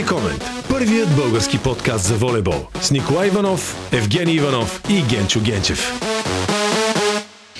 Волей 0.00 0.06
Комент. 0.06 0.44
Първият 0.68 1.16
български 1.16 1.58
подкаст 1.58 2.04
за 2.04 2.14
волейбол. 2.14 2.66
С 2.80 2.90
Николай 2.90 3.28
Иванов, 3.28 3.76
Евгений 3.92 4.34
Иванов 4.34 4.82
и 4.88 5.02
Генчо 5.02 5.40
Генчев. 5.40 6.09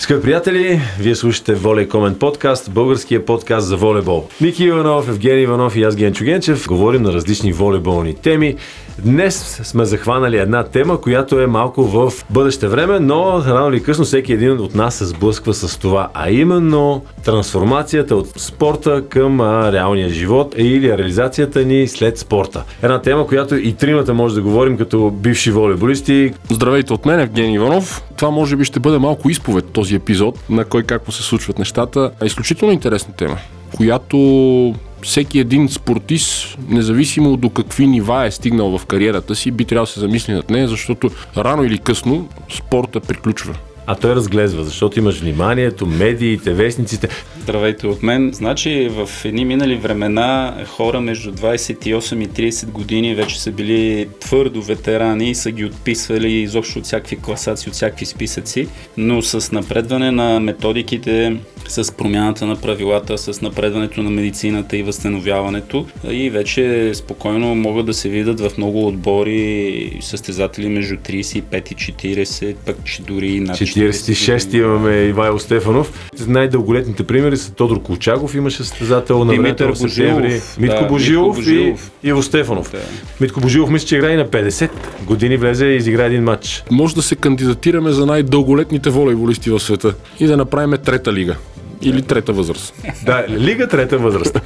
Скъпи 0.00 0.22
приятели, 0.22 0.80
вие 1.00 1.14
слушате 1.14 1.54
Волей 1.54 1.88
Комент 1.88 2.18
подкаст, 2.18 2.70
българския 2.70 3.24
подкаст 3.24 3.66
за 3.66 3.76
волейбол. 3.76 4.26
Ники 4.40 4.64
Иванов, 4.64 5.08
Евгений 5.08 5.42
Иванов 5.42 5.76
и 5.76 5.82
аз 5.82 5.96
Генчо 5.96 6.24
Генчев 6.24 6.66
говорим 6.68 7.02
на 7.02 7.12
различни 7.12 7.52
волейболни 7.52 8.14
теми. 8.14 8.56
Днес 9.04 9.60
сме 9.62 9.84
захванали 9.84 10.38
една 10.38 10.64
тема, 10.64 11.00
която 11.00 11.40
е 11.40 11.46
малко 11.46 11.82
в 11.84 12.12
бъдеще 12.30 12.68
време, 12.68 13.00
но 13.00 13.42
рано 13.46 13.68
или 13.68 13.82
късно 13.82 14.04
всеки 14.04 14.32
един 14.32 14.60
от 14.60 14.74
нас 14.74 14.94
се 14.94 15.04
сблъсква 15.04 15.54
с 15.54 15.78
това, 15.78 16.08
а 16.14 16.30
именно 16.30 17.02
трансформацията 17.24 18.16
от 18.16 18.28
спорта 18.36 19.02
към 19.08 19.40
реалния 19.70 20.08
живот 20.08 20.54
или 20.58 20.98
реализацията 20.98 21.64
ни 21.64 21.88
след 21.88 22.18
спорта. 22.18 22.64
Една 22.82 23.02
тема, 23.02 23.26
която 23.26 23.56
и 23.56 23.72
тримата 23.72 24.14
може 24.14 24.34
да 24.34 24.42
говорим 24.42 24.76
като 24.76 25.10
бивши 25.10 25.50
волейболисти. 25.50 26.32
Здравейте 26.50 26.92
от 26.92 27.06
мен, 27.06 27.20
Евгений 27.20 27.54
Иванов. 27.54 28.02
Това 28.16 28.30
може 28.30 28.56
би 28.56 28.64
ще 28.64 28.80
бъде 28.80 28.98
малко 28.98 29.30
изповед 29.30 29.64
този 29.72 29.98
епизод 30.00 30.38
на 30.50 30.64
кой 30.64 30.82
как 30.82 31.02
се 31.12 31.22
случват 31.22 31.58
нещата. 31.58 32.10
Е 32.22 32.26
изключително 32.26 32.72
интересна 32.72 33.14
тема, 33.14 33.38
която 33.76 34.74
всеки 35.02 35.38
един 35.38 35.68
спортист, 35.68 36.58
независимо 36.68 37.36
до 37.36 37.50
какви 37.50 37.86
нива 37.86 38.26
е 38.26 38.30
стигнал 38.30 38.78
в 38.78 38.86
кариерата 38.86 39.34
си, 39.34 39.50
би 39.50 39.64
трябвало 39.64 39.86
да 39.86 39.92
се 39.92 40.00
замисли 40.00 40.32
над 40.32 40.50
нея, 40.50 40.68
защото 40.68 41.10
рано 41.36 41.64
или 41.64 41.78
късно 41.78 42.28
спорта 42.48 43.00
приключва. 43.00 43.54
А 43.90 43.94
той 43.94 44.14
разглезва, 44.14 44.64
защото 44.64 44.98
имаш 44.98 45.20
вниманието, 45.20 45.86
медиите, 45.86 46.52
вестниците. 46.52 47.08
Здравейте 47.42 47.86
от 47.86 48.02
мен. 48.02 48.30
Значи 48.34 48.88
в 48.88 49.24
едни 49.24 49.44
минали 49.44 49.76
времена 49.76 50.54
хора 50.66 51.00
между 51.00 51.32
28 51.32 52.24
и 52.24 52.50
30 52.50 52.66
години 52.66 53.14
вече 53.14 53.42
са 53.42 53.50
били 53.50 54.08
твърдо 54.20 54.62
ветерани 54.62 55.30
и 55.30 55.34
са 55.34 55.50
ги 55.50 55.64
отписвали 55.64 56.32
изобщо 56.32 56.78
от 56.78 56.84
всякакви 56.84 57.16
класации, 57.16 57.68
от 57.68 57.74
всякакви 57.74 58.06
списъци, 58.06 58.68
но 58.96 59.22
с 59.22 59.52
напредване 59.52 60.10
на 60.10 60.40
методиките, 60.40 61.36
с 61.68 61.96
промяната 61.96 62.46
на 62.46 62.56
правилата, 62.56 63.18
с 63.18 63.40
напредването 63.40 64.02
на 64.02 64.10
медицината 64.10 64.76
и 64.76 64.82
възстановяването 64.82 65.86
и 66.10 66.30
вече 66.30 66.90
спокойно 66.94 67.54
могат 67.54 67.86
да 67.86 67.94
се 67.94 68.08
видят 68.08 68.40
в 68.40 68.50
много 68.58 68.86
отбори 68.86 69.98
състезатели 70.00 70.68
между 70.68 70.94
35 70.94 71.72
и 71.72 71.76
40, 71.76 72.54
пък 72.66 72.76
дори 73.06 73.28
и 73.28 73.40
над 73.40 73.56
46 73.80 74.54
имаме 74.54 74.96
Ивайло 74.96 75.38
Стефанов. 75.38 76.10
Най-дълголетните 76.26 77.02
примери 77.02 77.36
са 77.36 77.52
Тодор 77.52 77.82
Колчагов, 77.82 78.34
имаше 78.34 78.64
състезател 78.64 79.24
на 79.24 79.32
Димитър. 79.32 79.72
Божилов, 79.80 80.58
Митко 80.58 80.82
да, 80.82 80.88
Божилов 80.88 81.38
Митко 81.38 81.50
и. 81.50 81.74
Иво 82.02 82.22
Стефанов. 82.22 82.70
Да. 82.70 82.78
Митко 83.20 83.40
Божилов 83.40 83.70
мисля, 83.70 83.86
че 83.86 83.96
играе 83.96 84.12
и 84.12 84.16
на 84.16 84.28
50 84.28 84.70
години, 85.04 85.36
влезе 85.36 85.66
и 85.66 85.76
изигра 85.76 86.04
един 86.04 86.22
матч. 86.22 86.64
Може 86.70 86.94
да 86.94 87.02
се 87.02 87.16
кандидатираме 87.16 87.92
за 87.92 88.06
най-дълголетните 88.06 88.90
волейболисти 88.90 89.50
в 89.50 89.60
света 89.60 89.94
и 90.20 90.26
да 90.26 90.36
направим 90.36 90.78
трета 90.78 91.12
лига. 91.12 91.36
Или 91.82 92.02
трета 92.02 92.32
възраст. 92.32 92.74
Да, 93.06 93.24
Лига 93.28 93.68
трета 93.68 93.98
възраст. 93.98 94.40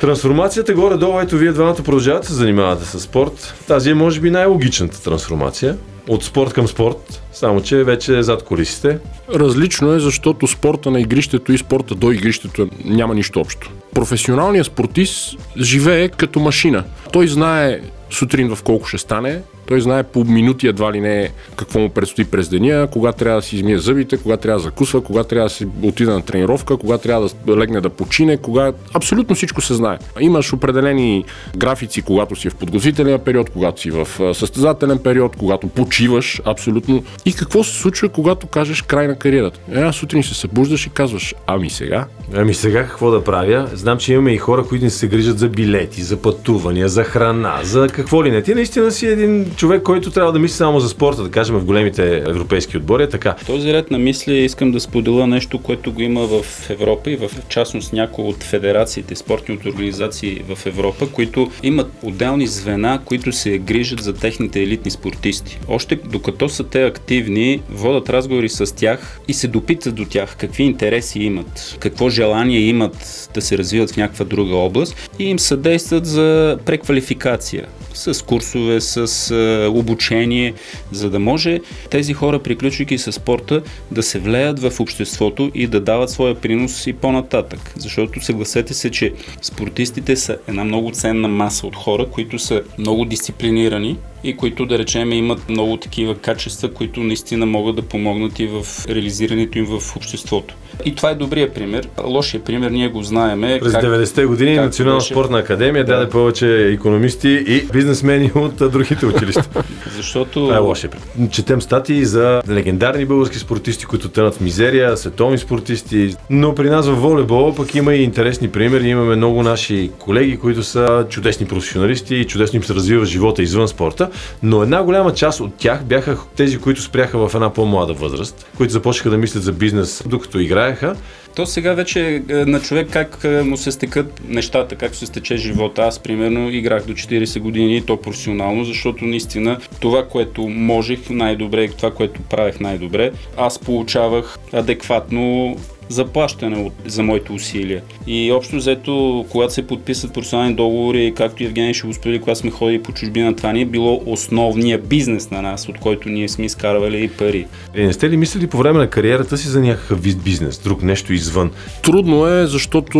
Трансформацията 0.00 0.74
горе-долу, 0.74 1.20
ето 1.20 1.36
вие 1.36 1.52
двамата 1.52 1.74
продължавате 1.74 2.28
да 2.28 2.28
се 2.28 2.38
занимавате 2.38 2.84
с 2.84 3.00
спорт. 3.00 3.54
Тази 3.66 3.90
е 3.90 3.94
може 3.94 4.20
би 4.20 4.30
най-логичната 4.30 5.02
трансформация. 5.02 5.76
От 6.08 6.24
спорт 6.24 6.52
към 6.52 6.68
спорт, 6.68 7.22
само 7.32 7.62
че 7.62 7.84
вече 7.84 8.18
е 8.18 8.22
зад 8.22 8.44
колисите. 8.44 8.98
Различно 9.34 9.92
е, 9.92 9.98
защото 9.98 10.46
спорта 10.46 10.90
на 10.90 11.00
игрището 11.00 11.52
и 11.52 11.58
спорта 11.58 11.94
до 11.94 12.12
игрището 12.12 12.68
няма 12.84 13.14
нищо 13.14 13.40
общо. 13.40 13.70
Професионалният 13.94 14.66
спортист 14.66 15.38
живее 15.56 16.08
като 16.08 16.40
машина. 16.40 16.84
Той 17.12 17.28
знае 17.28 17.80
сутрин 18.14 18.54
в 18.54 18.62
колко 18.62 18.86
ще 18.86 18.98
стане, 18.98 19.40
той 19.66 19.80
знае 19.80 20.02
по 20.02 20.24
минути 20.24 20.66
едва 20.66 20.92
ли 20.92 21.00
не 21.00 21.30
какво 21.56 21.78
му 21.78 21.88
предстои 21.88 22.24
през 22.24 22.48
деня, 22.48 22.88
кога 22.92 23.12
трябва 23.12 23.40
да 23.40 23.46
си 23.46 23.56
измие 23.56 23.78
зъбите, 23.78 24.16
кога 24.16 24.36
трябва 24.36 24.58
да 24.58 24.64
закусва, 24.64 25.00
кога 25.00 25.24
трябва 25.24 25.46
да 25.48 25.54
си 25.54 25.66
отида 25.82 26.14
на 26.14 26.22
тренировка, 26.22 26.76
кога 26.76 26.98
трябва 26.98 27.28
да 27.46 27.56
легне 27.56 27.80
да 27.80 27.90
почине, 27.90 28.36
кога... 28.36 28.72
Абсолютно 28.94 29.36
всичко 29.36 29.60
се 29.60 29.74
знае. 29.74 29.98
Имаш 30.20 30.52
определени 30.52 31.24
графици, 31.56 32.02
когато 32.02 32.36
си 32.36 32.50
в 32.50 32.54
подготвителния 32.54 33.18
период, 33.18 33.50
когато 33.50 33.80
си 33.80 33.90
в 33.90 34.08
състезателен 34.34 34.98
период, 34.98 35.36
когато 35.36 35.68
почиваш, 35.68 36.40
абсолютно. 36.44 37.04
И 37.24 37.32
какво 37.32 37.64
се 37.64 37.74
случва, 37.74 38.08
когато 38.08 38.46
кажеш 38.46 38.82
край 38.82 39.08
на 39.08 39.18
кариерата? 39.18 39.60
Една 39.70 39.92
сутрин 39.92 40.22
се 40.22 40.34
събуждаш 40.34 40.86
и 40.86 40.90
казваш, 40.90 41.34
ами 41.46 41.70
сега, 41.70 42.06
Ами 42.34 42.54
сега 42.54 42.86
какво 42.86 43.10
да 43.10 43.24
правя? 43.24 43.68
Знам, 43.72 43.98
че 43.98 44.12
имаме 44.12 44.32
и 44.32 44.38
хора, 44.38 44.64
които 44.64 44.84
не 44.84 44.90
се 44.90 45.08
грижат 45.08 45.38
за 45.38 45.48
билети, 45.48 46.02
за 46.02 46.16
пътувания, 46.16 46.88
за 46.88 47.04
храна, 47.04 47.60
за 47.62 47.86
какво 47.88 48.03
ли 48.12 48.30
не. 48.30 48.42
Ти 48.42 48.54
наистина 48.54 48.90
си 48.90 49.06
един 49.06 49.50
човек, 49.56 49.82
който 49.82 50.10
трябва 50.10 50.32
да 50.32 50.38
мисли 50.38 50.56
само 50.56 50.80
за 50.80 50.88
спорта, 50.88 51.22
да 51.22 51.30
кажем 51.30 51.56
в 51.56 51.64
големите 51.64 52.16
европейски 52.16 52.76
отбори, 52.76 53.02
е 53.02 53.08
така. 53.08 53.34
Този 53.46 53.72
ред 53.72 53.90
на 53.90 53.98
мисли 53.98 54.36
искам 54.36 54.72
да 54.72 54.80
споделя 54.80 55.26
нещо, 55.26 55.58
което 55.58 55.92
го 55.92 56.00
има 56.00 56.26
в 56.26 56.70
Европа 56.70 57.10
и 57.10 57.16
в 57.16 57.30
частност 57.48 57.92
някои 57.92 58.24
от 58.24 58.42
федерациите, 58.42 59.16
спортните 59.16 59.68
организации 59.68 60.42
в 60.48 60.66
Европа, 60.66 61.06
които 61.12 61.50
имат 61.62 61.92
отделни 62.02 62.46
звена, 62.46 63.00
които 63.04 63.32
се 63.32 63.58
грижат 63.58 64.00
за 64.00 64.14
техните 64.14 64.62
елитни 64.62 64.90
спортисти. 64.90 65.58
Още 65.68 65.96
докато 65.96 66.48
са 66.48 66.64
те 66.64 66.84
активни, 66.84 67.62
водат 67.70 68.10
разговори 68.10 68.48
с 68.48 68.74
тях 68.74 69.20
и 69.28 69.34
се 69.34 69.48
допитат 69.48 69.94
до 69.94 70.04
тях 70.04 70.36
какви 70.38 70.62
интереси 70.62 71.18
имат, 71.18 71.76
какво 71.80 72.08
желание 72.08 72.60
имат 72.60 73.28
да 73.34 73.42
се 73.42 73.58
развиват 73.58 73.90
в 73.90 73.96
някаква 73.96 74.24
друга 74.24 74.56
област 74.56 75.10
и 75.18 75.24
им 75.24 75.38
съдействат 75.38 76.06
за 76.06 76.58
преквалификация 76.66 77.66
с 77.94 78.24
курсове, 78.24 78.80
с 78.80 79.34
обучение, 79.72 80.54
за 80.92 81.10
да 81.10 81.18
може 81.18 81.60
тези 81.90 82.12
хора, 82.12 82.38
приключвайки 82.38 82.98
с 82.98 83.12
спорта, 83.12 83.62
да 83.90 84.02
се 84.02 84.18
влеят 84.18 84.58
в 84.60 84.80
обществото 84.80 85.50
и 85.54 85.66
да 85.66 85.80
дават 85.80 86.10
своя 86.10 86.34
принос 86.34 86.86
и 86.86 86.92
по-нататък. 86.92 87.72
Защото 87.76 88.24
съгласете 88.24 88.74
се, 88.74 88.90
че 88.90 89.12
спортистите 89.42 90.16
са 90.16 90.38
една 90.48 90.64
много 90.64 90.90
ценна 90.90 91.28
маса 91.28 91.66
от 91.66 91.76
хора, 91.76 92.06
които 92.10 92.38
са 92.38 92.62
много 92.78 93.04
дисциплинирани 93.04 93.96
и 94.24 94.36
които, 94.36 94.66
да 94.66 94.78
речем, 94.78 95.12
имат 95.12 95.48
много 95.48 95.76
такива 95.76 96.14
качества, 96.14 96.68
които 96.70 97.00
наистина 97.00 97.46
могат 97.46 97.76
да 97.76 97.82
помогнат 97.82 98.38
и 98.38 98.46
в 98.46 98.62
реализирането 98.88 99.58
им 99.58 99.66
в 99.66 99.96
обществото. 99.96 100.54
И 100.84 100.94
това 100.94 101.10
е 101.10 101.14
добрият 101.14 101.54
пример. 101.54 101.88
Лошия 102.04 102.44
пример 102.44 102.70
ние 102.70 102.88
го 102.88 103.02
знаеме. 103.02 103.58
През 103.62 103.72
90-те 103.72 104.24
години 104.24 104.56
Национална 104.56 104.98
беше- 104.98 105.08
спортна 105.14 105.38
академия 105.38 105.84
Да. 105.84 105.92
даде 105.92 106.10
повече 106.10 106.68
економисти 106.68 107.44
и 107.48 107.66
бизнесмени 107.72 108.30
от 108.34 108.56
другите 108.56 109.06
училища. 109.06 109.48
Защото 109.96 110.32
Това 110.32 110.56
е 110.56 110.58
лошия 110.58 110.90
пример. 110.90 111.30
Четем 111.30 111.62
статии 111.62 112.04
за 112.04 112.42
легендарни 112.50 113.06
български 113.06 113.38
спортисти, 113.38 113.84
които 113.84 114.08
тънат 114.08 114.34
в 114.34 114.40
мизерия, 114.40 114.96
световни 114.96 115.38
спортисти. 115.38 116.14
Но 116.30 116.54
при 116.54 116.70
нас 116.70 116.88
в 116.88 116.94
волейбола 116.94 117.54
пък 117.54 117.74
има 117.74 117.94
и 117.94 118.02
интересни 118.02 118.48
примери. 118.48 118.88
Имаме 118.88 119.16
много 119.16 119.42
наши 119.42 119.90
колеги, 119.98 120.36
които 120.36 120.62
са 120.62 121.06
чудесни 121.10 121.46
професионалисти 121.46 122.14
и 122.14 122.24
чудесно 122.24 122.56
им 122.56 122.64
се 122.64 122.74
развива 122.74 123.04
живота 123.04 123.42
извън 123.42 123.68
спорта. 123.68 124.10
Но 124.42 124.62
една 124.62 124.82
голяма 124.82 125.14
част 125.14 125.40
от 125.40 125.54
тях 125.54 125.84
бяха 125.84 126.18
тези, 126.36 126.58
които 126.58 126.82
спряха 126.82 127.28
в 127.28 127.34
една 127.34 127.52
по-млада 127.52 127.92
възраст, 127.92 128.46
които 128.56 128.72
започнаха 128.72 129.10
да 129.10 129.18
мислят 129.18 129.42
за 129.42 129.52
бизнес 129.52 130.02
докато 130.06 130.38
играеха. 130.38 130.96
То 131.36 131.46
сега 131.46 131.72
вече 131.72 132.22
е, 132.28 132.34
на 132.34 132.60
човек 132.60 132.88
как 132.90 133.18
е, 133.24 133.42
му 133.42 133.56
се 133.56 133.72
стекат 133.72 134.20
нещата, 134.28 134.76
как 134.76 134.94
се 134.94 135.06
стече 135.06 135.36
живота. 135.36 135.82
Аз, 135.82 135.98
примерно, 135.98 136.50
играх 136.50 136.84
до 136.84 136.92
40 136.92 137.38
години 137.38 137.76
и 137.76 137.80
то 137.80 137.96
професионално, 137.96 138.64
защото 138.64 139.04
наистина 139.04 139.58
това, 139.80 140.08
което 140.08 140.48
можех 140.48 141.10
най-добре, 141.10 141.68
това, 141.68 141.90
което 141.90 142.22
правех 142.22 142.60
най-добре, 142.60 143.12
аз 143.36 143.58
получавах 143.58 144.38
адекватно 144.52 145.56
заплащане 145.88 146.56
от, 146.56 146.72
за 146.86 147.02
моите 147.02 147.32
усилия. 147.32 147.82
И 148.06 148.32
общо 148.32 148.56
взето, 148.56 149.24
когато 149.30 149.54
се 149.54 149.66
подписат 149.66 150.12
професионални 150.12 150.54
договори, 150.54 151.12
както 151.16 151.42
и 151.42 151.46
Евгений 151.46 151.74
ще 151.74 151.86
го 151.86 151.94
сподели, 151.94 152.20
когато 152.20 152.38
сме 152.38 152.50
ходили 152.50 152.82
по 152.82 152.92
чужбина, 152.92 153.36
това 153.36 153.52
ни 153.52 153.60
е 153.60 153.64
било 153.64 154.02
основния 154.06 154.78
бизнес 154.78 155.30
на 155.30 155.42
нас, 155.42 155.68
от 155.68 155.78
който 155.78 156.08
ние 156.08 156.28
сме 156.28 156.44
изкарвали 156.44 157.04
и 157.04 157.08
пари. 157.08 157.46
Е, 157.74 157.86
не 157.86 157.92
сте 157.92 158.10
ли 158.10 158.16
мислили 158.16 158.46
по 158.46 158.56
време 158.56 158.78
на 158.78 158.86
кариерата 158.86 159.38
си 159.38 159.48
за 159.48 159.60
някакъв 159.60 160.02
вид 160.02 160.22
бизнес, 160.22 160.58
друг 160.58 160.82
нещо 160.82 161.12
извън? 161.12 161.50
Трудно 161.82 162.26
е, 162.26 162.46
защото 162.46 162.98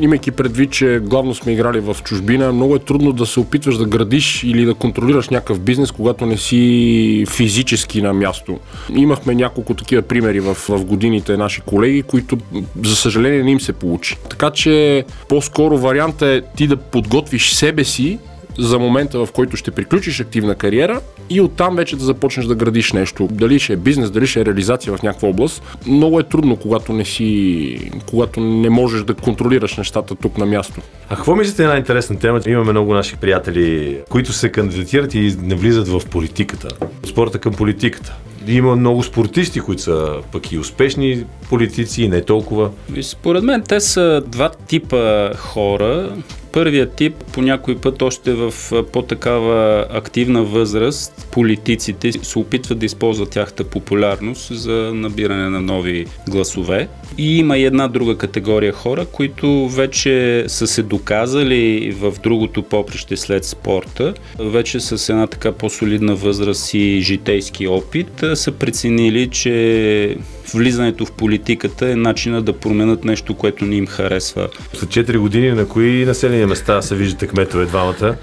имайки 0.00 0.30
предвид, 0.30 0.70
че 0.70 1.00
главно 1.02 1.34
сме 1.34 1.52
играли 1.52 1.80
в 1.80 1.96
чужбина, 2.04 2.52
много 2.52 2.76
е 2.76 2.78
трудно 2.78 3.12
да 3.12 3.26
се 3.26 3.40
опитваш 3.40 3.76
да 3.76 3.86
градиш 3.86 4.44
или 4.44 4.64
да 4.64 4.74
контролираш 4.74 5.28
някакъв 5.28 5.60
бизнес, 5.60 5.90
когато 5.90 6.26
не 6.26 6.36
си 6.36 7.24
физически 7.28 8.02
на 8.02 8.12
място. 8.12 8.58
Имахме 8.96 9.34
няколко 9.34 9.74
такива 9.74 10.02
примери 10.02 10.40
в, 10.40 10.54
в 10.54 10.84
годините 10.84 11.36
наши 11.36 11.60
колеги, 11.60 12.02
които 12.08 12.38
за 12.84 12.96
съжаление 12.96 13.42
не 13.42 13.50
им 13.50 13.60
се 13.60 13.72
получи. 13.72 14.16
Така 14.30 14.50
че 14.50 15.04
по-скоро 15.28 15.78
варианта 15.78 16.26
е 16.26 16.42
ти 16.56 16.66
да 16.66 16.76
подготвиш 16.76 17.52
себе 17.52 17.84
си 17.84 18.18
за 18.58 18.78
момента, 18.78 19.26
в 19.26 19.32
който 19.32 19.56
ще 19.56 19.70
приключиш 19.70 20.20
активна 20.20 20.54
кариера 20.54 21.00
и 21.30 21.40
оттам 21.40 21.76
вече 21.76 21.96
да 21.96 22.04
започнеш 22.04 22.46
да 22.46 22.54
градиш 22.54 22.92
нещо. 22.92 23.28
Дали 23.30 23.58
ще 23.58 23.72
е 23.72 23.76
бизнес, 23.76 24.10
дали 24.10 24.26
ще 24.26 24.40
е 24.40 24.44
реализация 24.44 24.96
в 24.96 25.02
някаква 25.02 25.28
област. 25.28 25.62
Много 25.86 26.20
е 26.20 26.22
трудно, 26.22 26.56
когато 26.56 26.92
не 26.92 27.04
си, 27.04 27.90
когато 28.10 28.40
не 28.40 28.70
можеш 28.70 29.02
да 29.02 29.14
контролираш 29.14 29.76
нещата 29.76 30.14
тук 30.14 30.38
на 30.38 30.46
място. 30.46 30.80
А 31.08 31.16
какво 31.16 31.36
мислите 31.36 31.62
една 31.62 31.76
интересна 31.76 32.18
тема? 32.18 32.40
Имаме 32.46 32.70
много 32.72 32.94
наши 32.94 33.16
приятели, 33.16 33.98
които 34.08 34.32
се 34.32 34.52
кандидатират 34.52 35.14
и 35.14 35.36
не 35.42 35.54
влизат 35.54 35.88
в 35.88 36.00
политиката. 36.10 36.68
Спорта 37.06 37.38
към 37.38 37.52
политиката. 37.52 38.14
Има 38.46 38.76
много 38.76 39.02
спортисти, 39.02 39.60
които 39.60 39.82
са 39.82 40.16
пък 40.32 40.52
и 40.52 40.58
успешни 40.58 41.24
политици, 41.48 42.02
и 42.02 42.08
не 42.08 42.22
толкова. 42.22 42.70
Според 43.02 43.44
мен 43.44 43.62
те 43.62 43.80
са 43.80 44.22
два 44.26 44.50
типа 44.50 45.30
хора. 45.36 46.16
Първият 46.52 46.92
тип, 46.92 47.14
по 47.32 47.42
някой 47.42 47.76
път 47.76 48.02
още 48.02 48.32
в 48.32 48.54
по-такава 48.92 49.86
активна 49.90 50.44
възраст, 50.44 51.28
политиците 51.32 52.12
се 52.12 52.38
опитват 52.38 52.78
да 52.78 52.86
използват 52.86 53.30
тяхта 53.30 53.64
популярност 53.64 54.54
за 54.54 54.92
набиране 54.94 55.48
на 55.48 55.60
нови 55.60 56.06
гласове. 56.28 56.88
И 57.18 57.38
има 57.38 57.58
и 57.58 57.64
една 57.64 57.88
друга 57.88 58.18
категория 58.18 58.72
хора, 58.72 59.06
които 59.06 59.68
вече 59.68 60.44
са 60.48 60.66
се 60.66 60.82
доказали 60.82 61.90
в 62.00 62.14
другото 62.22 62.62
поприще 62.62 63.16
след 63.16 63.44
спорта, 63.44 64.14
вече 64.38 64.80
с 64.80 65.08
една 65.08 65.26
така 65.26 65.52
по-солидна 65.52 66.14
възраст 66.14 66.74
и 66.74 67.00
житейски 67.00 67.66
опит, 67.66 68.24
са 68.34 68.52
преценили, 68.52 69.28
че 69.30 70.16
влизането 70.54 71.06
в 71.06 71.12
политиката 71.12 71.90
е 71.90 71.96
начина 71.96 72.42
да 72.42 72.52
променят 72.52 73.04
нещо, 73.04 73.34
което 73.34 73.64
не 73.64 73.76
им 73.76 73.86
харесва. 73.86 74.48
След 74.72 74.90
4 74.90 75.18
години 75.18 75.50
на 75.50 75.68
кои 75.68 76.04
населени 76.04 76.37
места 76.46 76.82
се 76.82 76.94
виждате 76.94 77.26
кметове 77.26 77.66
двамата? 77.66 78.14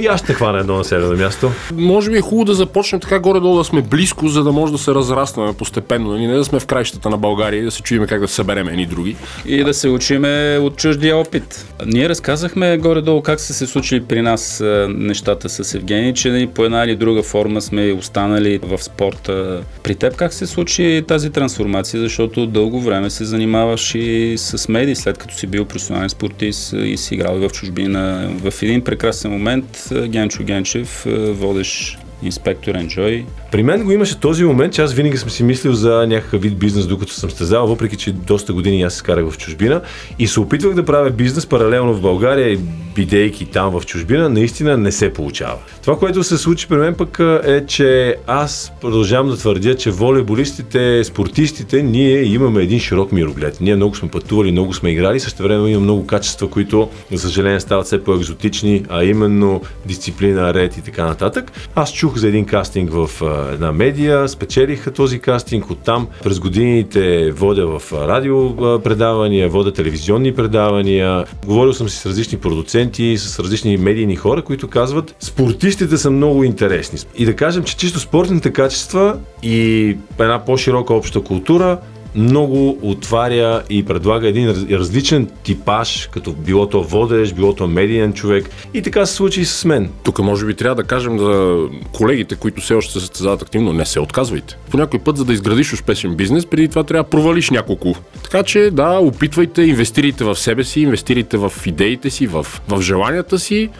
и 0.00 0.06
аз 0.06 0.20
ще 0.20 0.34
хвана 0.34 0.58
едно 0.58 0.76
населено 0.76 1.16
място. 1.16 1.50
Може 1.74 2.10
би 2.10 2.16
е 2.16 2.20
хубаво 2.20 2.44
да 2.44 2.54
започнем 2.54 3.00
така 3.00 3.18
горе-долу 3.18 3.58
да 3.58 3.64
сме 3.64 3.82
близко, 3.82 4.28
за 4.28 4.44
да 4.44 4.52
може 4.52 4.72
да 4.72 4.78
се 4.78 4.94
разрастваме 4.94 5.52
постепенно. 5.52 6.10
Нали? 6.10 6.26
Не 6.26 6.34
да 6.34 6.44
сме 6.44 6.60
в 6.60 6.66
краищата 6.66 7.10
на 7.10 7.16
България 7.16 7.60
и 7.60 7.64
да 7.64 7.70
се 7.70 7.82
чуем 7.82 8.06
как 8.06 8.20
да 8.20 8.28
се 8.28 8.34
съберем 8.34 8.68
едни 8.68 8.86
други. 8.86 9.16
И 9.46 9.64
да 9.64 9.74
се 9.74 9.88
учиме 9.88 10.58
от 10.62 10.76
чуждия 10.76 11.16
опит. 11.16 11.66
Ние 11.86 12.08
разказахме 12.08 12.78
горе-долу 12.78 13.22
как 13.22 13.40
са 13.40 13.54
се 13.54 13.66
случили 13.66 14.00
при 14.04 14.22
нас 14.22 14.62
нещата 14.88 15.48
с 15.48 15.74
Евгений, 15.74 16.12
че 16.12 16.48
по 16.54 16.64
една 16.64 16.84
или 16.84 16.96
друга 16.96 17.22
форма 17.22 17.60
сме 17.60 17.92
останали 17.92 18.58
в 18.62 18.82
спорта. 18.82 19.62
При 19.82 19.94
теб 19.94 20.16
как 20.16 20.32
се 20.32 20.46
случи 20.46 21.04
тази 21.08 21.30
трансформация, 21.30 22.00
защото 22.00 22.46
дълго 22.46 22.80
време 22.80 23.10
се 23.10 23.24
занимаваш 23.24 23.94
и 23.94 24.34
с 24.38 24.68
медии, 24.68 24.96
след 24.96 25.18
като 25.18 25.34
си 25.34 25.46
бил 25.46 25.64
професионален 25.64 26.08
спортист 26.08 26.72
и 26.72 26.96
си 26.96 27.14
играл 27.14 27.38
в 27.48 27.52
чужбина. 27.52 28.30
В 28.44 28.62
един 28.62 28.84
прекрасен 28.84 29.30
момент 29.30 29.88
Генчо 30.08 30.42
Генчев 30.42 31.06
водеш 31.06 31.98
инспектор 32.22 32.74
Enjoy. 32.74 33.24
При 33.52 33.62
мен 33.62 33.84
го 33.84 33.92
имаше 33.92 34.20
този 34.20 34.44
момент, 34.44 34.72
че 34.72 34.82
аз 34.82 34.92
винаги 34.92 35.16
съм 35.16 35.30
си 35.30 35.42
мислил 35.42 35.72
за 35.72 36.06
някакъв 36.06 36.42
вид 36.42 36.58
бизнес, 36.58 36.86
докато 36.86 37.12
съм 37.12 37.30
стезал, 37.30 37.66
въпреки 37.66 37.96
че 37.96 38.12
доста 38.12 38.52
години 38.52 38.82
аз 38.82 38.94
се 38.94 39.02
карах 39.02 39.30
в 39.30 39.38
чужбина 39.38 39.80
и 40.18 40.26
се 40.26 40.40
опитвах 40.40 40.74
да 40.74 40.84
правя 40.84 41.10
бизнес 41.10 41.46
паралелно 41.46 41.94
в 41.94 42.00
България 42.00 42.52
и 42.52 42.58
бидейки 42.94 43.46
там 43.46 43.80
в 43.80 43.86
чужбина, 43.86 44.28
наистина 44.28 44.76
не 44.76 44.92
се 44.92 45.12
получава. 45.12 45.58
Това, 45.82 45.98
което 45.98 46.24
се 46.24 46.38
случи 46.38 46.68
при 46.68 46.76
мен 46.76 46.94
пък 46.94 47.18
е, 47.44 47.66
че 47.66 48.16
аз 48.26 48.72
продължавам 48.80 49.28
да 49.28 49.36
твърдя, 49.36 49.74
че 49.74 49.90
волейболистите, 49.90 51.04
спортистите, 51.04 51.82
ние 51.82 52.22
имаме 52.22 52.62
един 52.62 52.80
широк 52.80 53.12
мироглед. 53.12 53.60
Ние 53.60 53.76
много 53.76 53.94
сме 53.94 54.08
пътували, 54.08 54.52
много 54.52 54.74
сме 54.74 54.90
играли, 54.90 55.20
също 55.20 55.42
време 55.42 55.70
има 55.70 55.80
много 55.80 56.06
качества, 56.06 56.50
които, 56.50 56.88
за 57.12 57.18
съжаление, 57.18 57.60
стават 57.60 57.86
все 57.86 58.04
по-екзотични, 58.04 58.84
а 58.88 59.04
именно 59.04 59.62
дисциплина, 59.86 60.54
ред 60.54 60.76
и 60.76 60.82
така 60.82 61.04
нататък. 61.04 61.52
Аз 61.74 61.92
чух 61.92 62.16
за 62.16 62.28
един 62.28 62.44
кастинг 62.44 62.90
в 62.92 63.10
една 63.52 63.72
медия, 63.72 64.28
спечелиха 64.28 64.90
този 64.90 65.18
кастинг, 65.18 65.70
оттам 65.70 66.08
през 66.22 66.40
годините 66.40 67.30
водя 67.30 67.78
в 67.78 67.92
радио 67.92 68.56
предавания, 68.82 69.48
водя 69.48 69.72
телевизионни 69.72 70.34
предавания, 70.34 71.24
говорил 71.46 71.72
съм 71.72 71.88
си 71.88 71.98
с 71.98 72.06
различни 72.06 72.38
продуценти, 72.38 73.18
с 73.18 73.38
различни 73.38 73.76
медийни 73.76 74.16
хора, 74.16 74.42
които 74.42 74.68
казват, 74.68 75.14
спортистите 75.20 75.96
са 75.96 76.10
много 76.10 76.44
интересни. 76.44 76.98
И 77.16 77.24
да 77.24 77.36
кажем, 77.36 77.64
че 77.64 77.76
чисто 77.76 78.00
спортните 78.00 78.52
качества 78.52 79.16
и 79.42 79.96
една 80.18 80.44
по-широка 80.44 80.94
обща 80.94 81.20
култура 81.20 81.78
много 82.14 82.78
отваря 82.82 83.62
и 83.70 83.84
предлага 83.84 84.28
един 84.28 84.66
различен 84.70 85.30
типаж, 85.42 86.08
като 86.12 86.32
било 86.32 86.68
то 86.68 86.82
водещ, 86.82 87.34
било 87.34 87.54
то 87.54 87.68
медиен 87.68 88.12
човек. 88.12 88.50
И 88.74 88.82
така 88.82 89.06
се 89.06 89.14
случи 89.14 89.40
и 89.40 89.44
с 89.44 89.64
мен. 89.64 89.90
Тук 90.02 90.18
може 90.18 90.46
би 90.46 90.54
трябва 90.54 90.74
да 90.74 90.84
кажем 90.84 91.18
за 91.18 91.58
колегите, 91.92 92.34
които 92.34 92.60
все 92.60 92.74
още 92.74 92.92
се 92.92 93.00
състезават 93.00 93.42
активно, 93.42 93.72
не 93.72 93.86
се 93.86 94.00
отказвайте. 94.00 94.56
По 94.70 94.76
някой 94.76 95.00
път, 95.00 95.16
за 95.16 95.24
да 95.24 95.32
изградиш 95.32 95.72
успешен 95.72 96.14
бизнес, 96.14 96.46
преди 96.46 96.68
това 96.68 96.84
трябва 96.84 97.04
да 97.04 97.10
провалиш 97.10 97.50
няколко. 97.50 97.94
Така 98.22 98.42
че 98.42 98.70
да, 98.72 98.98
опитвайте, 98.98 99.62
инвестирайте 99.62 100.24
в 100.24 100.36
себе 100.36 100.64
си, 100.64 100.80
инвестирайте 100.80 101.36
в 101.36 101.52
идеите 101.66 102.10
си, 102.10 102.26
в, 102.26 102.46
в 102.68 102.82
желанията 102.82 103.38
си, 103.38 103.70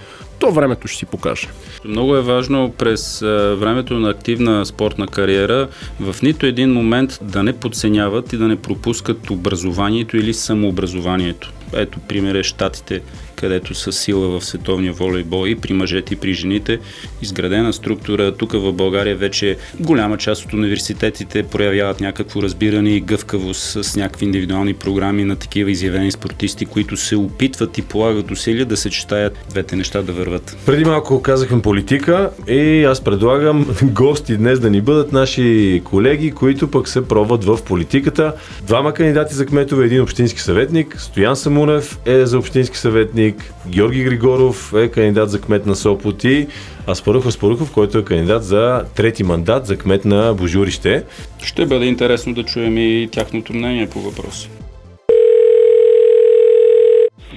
то 0.42 0.50
времето 0.50 0.88
ще 0.88 0.98
си 0.98 1.06
покаже. 1.06 1.48
Много 1.84 2.16
е 2.16 2.20
важно 2.20 2.72
през 2.78 3.20
времето 3.58 3.94
на 3.94 4.10
активна 4.10 4.66
спортна 4.66 5.06
кариера 5.06 5.68
в 6.00 6.16
нито 6.22 6.46
един 6.46 6.72
момент 6.72 7.18
да 7.22 7.42
не 7.42 7.52
подценяват 7.52 8.32
и 8.32 8.36
да 8.36 8.48
не 8.48 8.56
пропускат 8.56 9.30
образованието 9.30 10.16
или 10.16 10.34
самообразованието. 10.34 11.52
Ето 11.72 11.98
пример 12.00 12.34
е 12.34 12.42
Штатите, 12.42 13.02
където 13.42 13.74
са 13.74 13.92
сила 13.92 14.28
в 14.28 14.44
световния 14.44 14.92
волейбол 14.92 15.46
и 15.46 15.56
при 15.56 15.72
мъжете 15.72 16.14
и 16.14 16.16
при 16.16 16.32
жените. 16.32 16.78
Изградена 17.22 17.72
структура. 17.72 18.34
Тук 18.34 18.52
в 18.52 18.72
България 18.72 19.16
вече 19.16 19.56
голяма 19.80 20.18
част 20.18 20.44
от 20.44 20.52
университетите 20.52 21.42
проявяват 21.42 22.00
някакво 22.00 22.42
разбиране 22.42 22.90
и 22.90 23.00
гъвкавост 23.00 23.84
с 23.84 23.96
някакви 23.96 24.26
индивидуални 24.26 24.74
програми 24.74 25.24
на 25.24 25.36
такива 25.36 25.70
изявени 25.70 26.12
спортисти, 26.12 26.66
които 26.66 26.96
се 26.96 27.16
опитват 27.16 27.78
и 27.78 27.82
полагат 27.82 28.30
усилия 28.30 28.66
да 28.66 28.76
се 28.76 28.90
читаят 28.90 29.38
двете 29.50 29.76
неща 29.76 30.02
да 30.02 30.12
върват. 30.12 30.56
Преди 30.66 30.84
малко 30.84 31.22
казахме 31.22 31.62
политика 31.62 32.30
и 32.48 32.84
аз 32.84 33.00
предлагам 33.00 33.66
гости 33.82 34.36
днес 34.36 34.60
да 34.60 34.70
ни 34.70 34.80
бъдат 34.80 35.12
наши 35.12 35.80
колеги, 35.84 36.30
които 36.30 36.70
пък 36.70 36.88
се 36.88 37.08
пробват 37.08 37.44
в 37.44 37.58
политиката. 37.64 38.34
Двама 38.66 38.94
кандидати 38.94 39.34
за 39.34 39.46
кметове, 39.46 39.84
един 39.84 40.02
общински 40.02 40.40
съветник, 40.40 41.00
Стоян 41.00 41.36
Самунев 41.36 41.98
е 42.06 42.26
за 42.26 42.38
общински 42.38 42.78
съветник, 42.78 43.31
Войник, 43.32 43.52
Георги 43.69 44.05
Григоров 44.05 44.73
е 44.76 44.88
кандидат 44.88 45.31
за 45.31 45.40
кмет 45.40 45.67
на 45.67 45.76
Сопот 45.76 46.25
и 46.25 46.46
Аспарухов 46.88 47.26
Аспарухов, 47.26 47.73
който 47.73 47.99
е 47.99 48.05
кандидат 48.05 48.44
за 48.44 48.84
трети 48.96 49.25
мандат 49.25 49.67
за 49.67 49.76
кмет 49.79 50.05
на 50.05 50.34
Божурище. 50.34 51.05
Ще 51.43 51.67
бъде 51.67 51.84
интересно 51.84 52.34
да 52.34 52.43
чуем 52.43 52.79
и 52.79 53.08
тяхното 53.12 53.52
мнение 53.52 53.90
по 53.90 54.00
въпроса. 54.00 54.49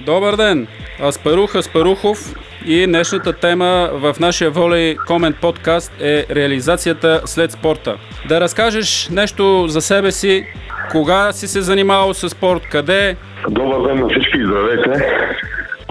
Добър 0.06 0.36
ден! 0.36 0.66
Аспарух 1.02 1.54
Аспарухов 1.54 2.34
и 2.66 2.86
днешната 2.86 3.32
тема 3.32 3.90
в 3.92 4.16
нашия 4.20 4.50
Волей 4.50 4.96
Комент 4.96 5.36
подкаст 5.40 5.92
е 6.00 6.26
реализацията 6.30 7.22
след 7.24 7.52
спорта. 7.52 7.96
Да 8.28 8.40
разкажеш 8.40 9.08
нещо 9.08 9.64
за 9.68 9.80
себе 9.80 10.12
си, 10.12 10.46
кога 10.90 11.32
си 11.32 11.48
се 11.48 11.60
занимавал 11.60 12.14
с 12.14 12.28
спорт, 12.28 12.62
къде? 12.70 13.16
Добър 13.50 13.88
ден 13.88 13.98
на 14.00 14.08
всички, 14.08 14.38
здравейте! 14.46 15.16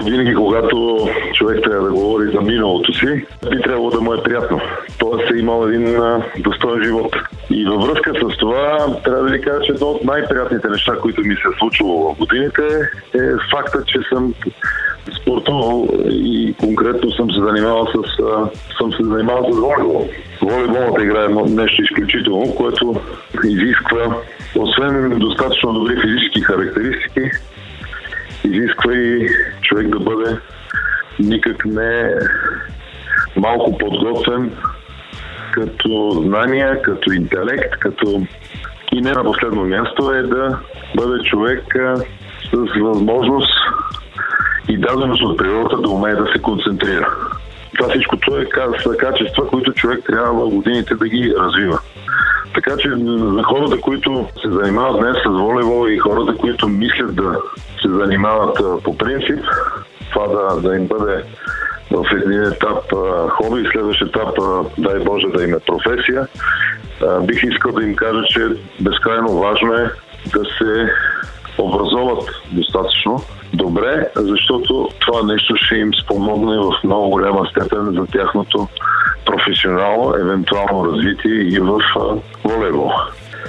Винаги, 0.04 0.36
когато 0.36 1.08
човек 1.34 1.64
трябва 1.64 1.88
да 1.88 1.94
говори 1.94 2.32
за 2.32 2.42
миналото 2.42 2.94
си, 2.94 3.25
би 3.52 3.62
трябвало 3.62 3.90
да 3.90 4.02
му 4.02 4.14
е 4.14 4.24
приятно. 4.24 4.62
Тоест 5.00 5.32
е 5.32 5.38
имал 5.38 5.68
един 5.68 5.98
достоен 6.40 6.84
живот. 6.84 7.16
И 7.50 7.66
във 7.66 7.88
връзка 7.88 8.14
с 8.14 8.38
това, 8.38 8.88
трябва 9.04 9.24
да 9.24 9.32
ви 9.32 9.42
кажа, 9.42 9.62
че 9.66 9.72
едно 9.72 9.88
от 9.88 10.04
най-приятните 10.04 10.68
неща, 10.70 10.98
които 11.02 11.22
ми 11.22 11.36
се 11.36 11.42
е 11.42 11.58
случило 11.60 12.14
в 12.14 12.18
годините, 12.18 12.64
е 13.16 13.20
факта, 13.52 13.84
че 13.88 14.00
съм 14.14 14.34
спортувал 15.22 15.88
и 16.10 16.56
конкретно 16.60 17.12
съм 17.12 17.32
се 17.32 17.40
занимавал 17.40 17.86
с, 17.86 17.94
съм 18.78 18.94
се 18.94 19.04
занимавал 19.04 19.54
с 19.54 19.60
волейбол. 19.60 20.10
Волейболната 20.42 21.04
игра 21.04 21.25
е 21.25 21.50
нещо 21.50 21.82
изключително, 21.84 22.56
което 22.56 23.02
изисква, 23.44 24.16
освен 24.56 25.20
достатъчно 25.20 25.74
добри 25.74 26.02
физически 26.02 26.42
характеристики, 26.42 27.22
изисква 28.46 28.94
и 28.94 29.30
човек 29.62 29.88
да 29.88 30.00
бъде 30.00 30.38
никак 31.20 31.66
не 31.66 32.14
малко 33.36 33.78
подготвен 33.78 34.52
като 35.52 36.22
знания, 36.25 36.82
като 36.82 37.12
интелект, 37.12 37.80
като 37.80 38.22
и 38.92 39.02
не 39.02 39.12
на 39.12 39.24
последно 39.24 39.66
място 39.66 40.12
е 40.12 40.22
да 40.22 40.60
бъде 40.96 41.24
човек 41.24 41.64
с 42.54 42.80
възможност 42.82 43.54
и 44.70 44.78
даденост 44.78 45.24
от 45.24 45.38
природата 45.38 45.78
да 45.78 45.90
умее 45.90 46.16
да 46.16 46.28
се 46.36 46.42
концентрира. 46.42 47.16
Това 47.78 47.90
всичкото 47.90 48.38
е 48.38 48.46
са 48.84 48.98
качества, 48.98 49.48
които 49.48 49.74
човек 49.74 50.00
трябва 50.08 50.34
в 50.34 50.50
годините 50.50 50.96
да 50.96 51.08
ги 51.08 51.34
развива. 51.40 51.80
Така 52.55 52.77
че 52.77 52.89
за 52.89 53.43
хората, 53.43 53.81
които 53.81 54.27
се 54.41 54.51
занимават 54.51 55.00
днес 55.00 55.17
с 55.25 55.29
волейбол 55.29 55.88
и 55.89 55.97
хората, 55.97 56.38
които 56.38 56.67
мислят 56.67 57.15
да 57.15 57.41
се 57.81 57.89
занимават 57.89 58.83
по 58.83 58.97
принцип, 58.97 59.39
това 60.13 60.27
да, 60.27 60.62
да 60.62 60.75
им 60.75 60.88
бъде 60.88 61.24
в 61.91 62.05
един 62.15 62.43
етап 62.43 62.93
хоби, 63.29 63.69
следващ 63.71 64.01
етап, 64.01 64.38
дай 64.77 65.00
Боже 65.00 65.27
да 65.27 65.43
им 65.43 65.53
е 65.53 65.59
професия. 65.59 66.27
Бих 67.24 67.43
искал 67.43 67.71
да 67.71 67.83
им 67.83 67.95
кажа, 67.95 68.24
че 68.29 68.47
безкрайно 68.79 69.39
важно 69.39 69.74
е 69.74 69.91
да 70.33 70.43
се 70.57 70.89
образоват 71.57 72.29
достатъчно 72.51 73.21
добре, 73.53 74.07
защото 74.15 74.89
това 75.00 75.24
нещо 75.24 75.55
ще 75.55 75.75
им 75.75 75.91
спомогне 76.03 76.57
в 76.57 76.83
много 76.83 77.09
голяма 77.09 77.45
степен 77.45 77.85
за 77.85 78.05
тяхното 78.05 78.67
професионално, 79.25 80.15
евентуално 80.15 80.86
развитие 80.86 81.32
и 81.32 81.60
в 81.60 81.79
волейбол. 82.44 82.91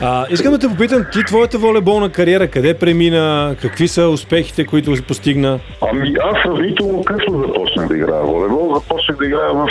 А, 0.00 0.26
искам 0.30 0.52
да 0.52 0.59
те 0.59 0.68
попитам, 0.68 1.04
ти 1.12 1.25
твоята 1.25 1.59
волейболна 1.59 2.12
кариера 2.12 2.49
къде 2.49 2.78
премина, 2.78 3.56
какви 3.62 3.88
са 3.88 4.09
успехите, 4.09 4.66
които 4.66 4.92
постигна? 5.09 5.59
Ами 5.90 6.14
аз 6.23 6.42
сравнително 6.42 7.04
късно 7.04 7.42
започнах 7.47 7.88
да 7.88 7.97
играя 7.97 8.23
волейбол. 8.23 8.75
Започнах 8.75 9.18
да 9.18 9.26
играя 9.26 9.52
в 9.54 9.68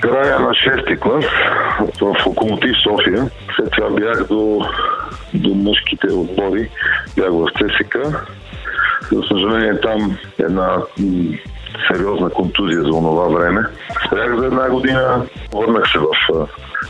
края 0.00 0.40
на 0.40 0.48
6-ти 0.48 0.96
клас 0.96 1.24
в 2.00 2.26
Локомотив 2.26 2.76
София. 2.82 3.30
След 3.56 3.70
това 3.70 3.90
бях 3.90 4.26
до, 4.28 4.66
до 5.34 5.54
мъжките 5.54 6.06
отбори, 6.12 6.68
бях 7.16 7.30
в 7.30 7.46
ЦСК. 7.58 7.98
За 9.12 9.22
съжаление 9.28 9.80
там 9.80 10.18
една 10.38 10.76
сериозна 11.88 12.30
контузия 12.30 12.82
за 12.82 12.92
онова 12.92 13.38
време. 13.38 13.64
Спрях 14.06 14.36
за 14.36 14.46
една 14.46 14.70
година, 14.70 15.26
върнах 15.52 15.92
се 15.92 15.98
в 15.98 16.06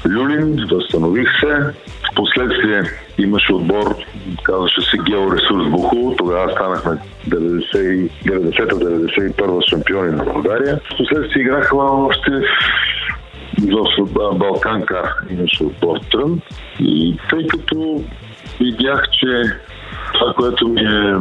Люлин, 0.08 0.66
възстанових 0.70 1.28
се. 1.40 1.72
Впоследствие 2.12 2.82
имаше 3.18 3.52
отбор, 3.52 3.94
казваше 4.42 4.80
се 4.80 4.98
Георесурс 4.98 5.68
Бухово. 5.70 6.16
Тогава 6.16 6.52
станахме 6.52 6.98
90-91 7.28 9.70
шампиони 9.70 10.10
на 10.10 10.24
България. 10.24 10.80
Впоследствие 10.94 11.42
играха 11.42 11.76
още 11.76 12.30
в 13.58 13.84
Балканка 14.34 15.14
имаше 15.30 15.64
отбор 15.64 15.98
Трън. 16.12 16.40
И 16.80 17.18
тъй 17.30 17.46
като 17.46 18.04
видях, 18.60 19.04
че 19.12 19.42
това, 20.20 20.32
което 20.32 20.68
ми 20.68 20.80
е 20.80 21.14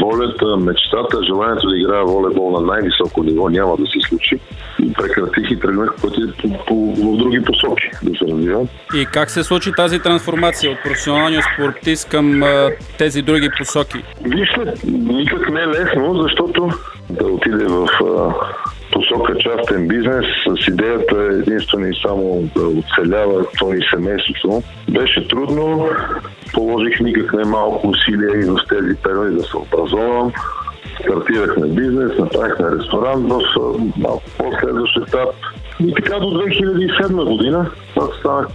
волята, 0.00 0.56
мечтата, 0.56 1.24
желанието 1.26 1.68
да 1.68 1.78
играя 1.78 2.04
волейбол 2.04 2.50
на 2.50 2.60
най-високо 2.60 3.22
ниво 3.22 3.48
няма 3.48 3.76
да 3.76 3.86
се 3.86 4.08
случи. 4.08 4.38
И 4.82 4.92
прекратих 4.92 5.50
и 5.50 5.60
тръгнах 5.60 5.94
пъти 6.02 6.20
по, 6.42 6.64
по, 6.66 6.94
в 6.94 7.16
други 7.16 7.44
посоки 7.44 7.90
да 8.02 8.18
се 8.18 8.32
развивам. 8.32 8.68
И 8.94 9.06
как 9.06 9.30
се 9.30 9.44
случи 9.44 9.72
тази 9.76 9.98
трансформация 9.98 10.72
от 10.72 10.78
професионалния 10.84 11.42
спортист 11.54 12.08
към 12.08 12.42
а, 12.42 12.70
тези 12.98 13.22
други 13.22 13.48
посоки? 13.58 13.98
Вижте, 14.24 14.86
никак 14.86 15.50
не 15.50 15.60
е 15.60 15.66
лесно, 15.66 16.22
защото 16.22 16.70
да 17.10 17.26
отиде 17.26 17.64
в 17.64 17.88
а, 18.04 18.34
посока 18.96 19.38
частен 19.38 19.88
бизнес 19.88 20.26
с 20.46 20.68
идеята 20.68 21.16
единствено 21.16 21.86
и 21.86 21.94
само 22.06 22.48
да 22.56 22.68
оцелява 22.68 23.44
той 23.58 23.76
и 23.76 23.82
семейството. 23.94 24.62
Беше 24.88 25.28
трудно, 25.28 25.88
положих 26.52 27.00
никак 27.00 27.32
не 27.32 27.44
малко 27.44 27.88
усилия 27.88 28.40
и 28.40 28.44
в 28.44 28.56
тези 28.68 29.02
периоди 29.02 29.36
да 29.36 29.42
се 29.42 29.56
образовам. 29.56 30.32
Стартирахме 31.00 31.66
бизнес, 31.66 32.18
направихме 32.18 32.66
ресторант 32.78 33.32
в 33.32 33.40
малко 33.96 34.22
по-следващ 34.38 34.96
етап. 34.96 35.28
И 35.80 35.94
така 35.94 36.18
до 36.18 36.26
2007 36.26 37.36
година, 37.36 37.70
аз 37.96 38.08
станах 38.20 38.48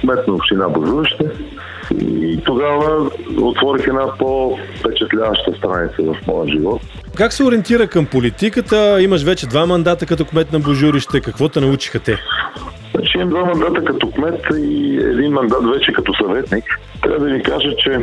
кмет 0.00 0.28
на 0.28 0.34
община 0.34 0.68
Божурище. 0.68 1.24
И 2.00 2.40
тогава 2.44 3.10
отворих 3.40 3.86
една 3.86 4.18
по-впечатляваща 4.18 5.52
страница 5.52 6.02
в 6.02 6.26
моя 6.26 6.48
живот. 6.48 6.80
Как 7.16 7.32
се 7.32 7.44
ориентира 7.44 7.86
към 7.86 8.06
политиката? 8.06 9.02
Имаш 9.02 9.22
вече 9.22 9.46
два 9.46 9.66
мандата 9.66 10.06
като 10.06 10.24
кмет 10.24 10.52
на 10.52 10.60
Божурище. 10.60 11.20
Какво 11.20 11.48
те 11.48 11.60
научиха 11.60 11.98
те? 11.98 12.18
Значи 12.94 13.18
имам 13.18 13.28
два 13.28 13.44
мандата 13.44 13.84
като 13.84 14.10
кмет 14.10 14.40
и 14.54 14.96
един 14.96 15.32
мандат 15.32 15.64
вече 15.74 15.92
като 15.92 16.14
съветник. 16.14 16.64
Трябва 17.02 17.18
да 17.18 17.34
ви 17.34 17.42
кажа, 17.42 17.68
че 17.84 18.00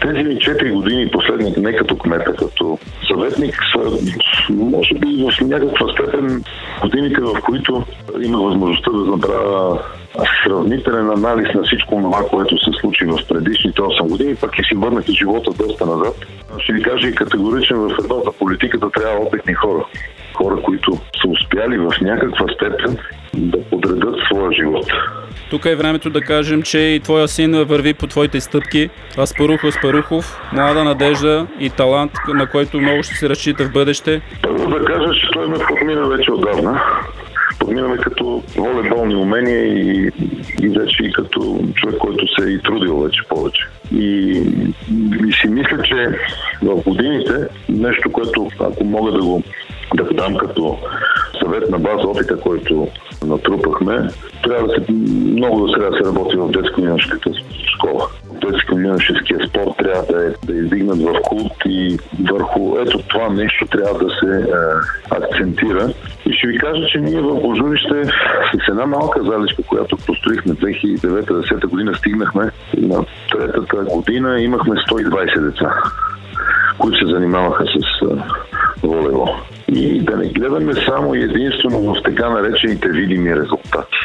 тези 0.00 0.22
ми 0.22 0.36
4 0.36 0.72
години 0.72 1.10
последни, 1.10 1.54
не 1.56 1.76
като 1.76 1.98
кмета, 1.98 2.36
като 2.36 2.78
съветник, 3.08 3.54
са, 3.72 3.98
може 4.54 4.94
би 4.94 5.26
в 5.30 5.40
някаква 5.40 5.92
степен 5.92 6.44
годините, 6.80 7.20
в 7.20 7.40
които 7.44 7.84
имах 8.22 8.42
възможността 8.42 8.90
да 8.90 8.98
направя 8.98 9.78
сравнителен 10.44 11.10
анализ 11.10 11.54
на 11.54 11.62
всичко 11.62 11.96
това, 11.96 12.28
което 12.30 12.58
се 12.58 12.70
случи 12.80 13.04
в 13.04 13.18
предишните 13.28 13.80
8 13.80 14.08
години, 14.08 14.34
пък 14.34 14.58
и 14.58 14.62
си 14.62 14.74
върнах 14.74 15.08
и 15.08 15.12
живота 15.12 15.50
доста 15.58 15.86
назад. 15.86 16.14
Ще 16.58 16.72
ви 16.72 16.82
кажа 16.82 17.08
и 17.08 17.14
категоричен 17.14 17.76
в 17.76 17.90
едно 18.04 18.22
за 18.24 18.32
политиката 18.32 18.90
трябва 18.90 19.24
опитни 19.24 19.54
хора. 19.54 19.84
Хора, 20.34 20.62
които 20.62 20.92
са 20.92 21.28
успяли 21.28 21.78
в 21.78 21.90
някаква 22.00 22.46
степен 22.54 22.96
да 23.34 23.64
подредат 23.70 24.14
своя 24.26 24.52
живот. 24.52 24.86
Тук 25.50 25.64
е 25.64 25.76
времето 25.76 26.10
да 26.10 26.20
кажем, 26.20 26.62
че 26.62 26.78
и 26.78 27.00
твоя 27.00 27.28
син 27.28 27.64
върви 27.64 27.94
по 27.94 28.06
твоите 28.06 28.40
стъпки. 28.40 28.90
Аспарух 29.18 29.64
Аспарухов, 29.64 30.40
млада 30.52 30.84
надежда 30.84 31.46
и 31.60 31.70
талант, 31.70 32.12
на 32.28 32.46
който 32.46 32.80
много 32.80 33.02
ще 33.02 33.14
се 33.14 33.28
разчита 33.28 33.64
в 33.64 33.72
бъдеще. 33.72 34.20
Първо 34.42 34.70
да 34.70 34.84
кажа, 34.84 35.12
че 35.20 35.30
той 35.32 35.48
ме 35.48 35.58
подмина 35.68 36.08
вече 36.08 36.32
отдавна. 36.32 36.82
Подминаме 37.58 37.96
като 37.96 38.42
волейболни 38.56 39.14
умения 39.14 39.66
и, 39.66 40.10
и 40.62 40.68
вече 40.68 41.02
и 41.02 41.12
като 41.12 41.60
човек, 41.74 41.98
който 41.98 42.26
се 42.34 42.48
е 42.48 42.50
и 42.50 42.62
трудил 42.62 42.98
вече 43.00 43.22
повече. 43.28 43.66
И, 43.94 44.42
и 45.28 45.32
си 45.32 45.48
мисля, 45.48 45.82
че 45.82 46.08
в 46.62 46.82
годините 46.86 47.32
нещо, 47.68 48.12
което 48.12 48.48
ако 48.60 48.84
мога 48.84 49.12
да 49.12 49.18
го 49.18 49.42
да 49.94 50.04
дам 50.04 50.36
като 50.36 50.78
съвет 51.42 51.70
на 51.70 51.78
база 51.78 52.08
опита, 52.08 52.40
който 52.40 52.88
натрупахме, 53.26 54.08
трябва 54.42 54.66
да 54.66 54.74
се, 54.74 54.92
много 54.92 55.66
да 55.66 55.72
сега 55.72 55.90
се 55.96 56.08
работи 56.08 56.36
в 56.36 56.50
детско-юношеската 56.50 57.30
школа. 57.74 58.06
Детско-юношеския 58.40 59.48
спорт 59.48 59.76
трябва 59.78 60.02
да 60.12 60.26
е 60.26 60.30
да 60.46 60.52
издигнат 60.52 60.98
в 60.98 61.20
култ 61.22 61.52
и 61.66 61.98
върху 62.30 62.78
ето 62.78 62.98
това 62.98 63.28
нещо 63.28 63.66
трябва 63.66 63.98
да 63.98 64.10
се 64.10 64.36
е, 64.36 64.54
акцентира. 65.10 65.88
И 66.26 66.32
ще 66.32 66.46
ви 66.46 66.58
кажа, 66.58 66.86
че 66.86 66.98
ние 66.98 67.20
в 67.20 67.40
Божурище 67.40 68.04
с 68.64 68.68
една 68.68 68.86
малка 68.86 69.22
заличка, 69.22 69.62
която 69.62 69.96
построихме 70.06 70.54
2009-2010 70.54 71.66
година, 71.66 71.94
стигнахме 71.94 72.50
на 72.76 73.04
третата 73.32 73.76
година, 73.76 74.40
имахме 74.40 74.74
120 74.74 75.40
деца, 75.40 75.74
които 76.78 76.98
се 76.98 77.12
занимаваха 77.14 77.64
с 77.64 78.06
волейбол 78.82 79.28
и 79.74 80.00
да 80.00 80.16
не 80.16 80.28
гледаме 80.28 80.74
само 80.88 81.14
единствено 81.14 81.94
в 81.94 82.02
така 82.04 82.28
наречените 82.28 82.88
видими 82.88 83.36
резултати. 83.36 83.96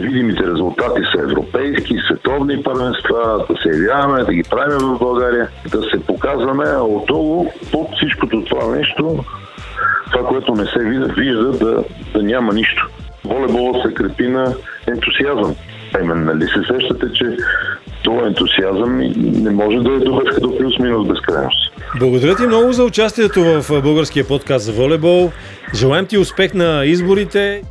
Видимите 0.00 0.46
резултати 0.46 1.00
са 1.14 1.22
европейски, 1.22 1.94
световни 2.06 2.62
първенства, 2.62 3.46
да 3.50 3.56
се 3.62 3.78
явяваме, 3.78 4.24
да 4.24 4.32
ги 4.32 4.42
правим 4.50 4.78
в 4.78 4.98
България, 4.98 5.48
да 5.70 5.82
се 5.82 6.06
показваме, 6.06 6.64
отдолу 6.76 7.46
под 7.72 7.88
всичкото 7.96 8.44
това 8.44 8.76
нещо, 8.76 9.24
това, 10.12 10.28
което 10.28 10.54
не 10.54 10.64
се 10.64 10.78
вижда, 10.78 11.06
вижда 11.06 11.50
да, 11.50 11.84
да 12.14 12.22
няма 12.22 12.52
нищо. 12.52 12.88
Волейболът 13.24 13.82
се 13.82 13.94
крепи 13.94 14.28
на 14.28 14.54
ентусиазъм. 14.86 15.54
Именно, 16.02 16.24
нали 16.24 16.44
се 16.44 16.72
сещате, 16.72 17.12
че 17.12 17.36
това 18.02 18.26
ентусиазъм 18.26 18.98
не 19.16 19.50
може 19.50 19.76
да 19.76 19.92
е 19.92 19.98
добър 19.98 20.24
като 20.34 20.58
плюс-минус 20.58 21.08
безкрайност. 21.08 21.72
Благодаря 21.98 22.36
ти 22.36 22.46
много 22.46 22.72
за 22.72 22.84
участието 22.84 23.40
в 23.40 23.82
българския 23.82 24.28
подкаст 24.28 24.64
за 24.64 24.72
волейбол. 24.72 25.30
Желаем 25.74 26.06
ти 26.06 26.18
успех 26.18 26.54
на 26.54 26.84
изборите. 26.84 27.62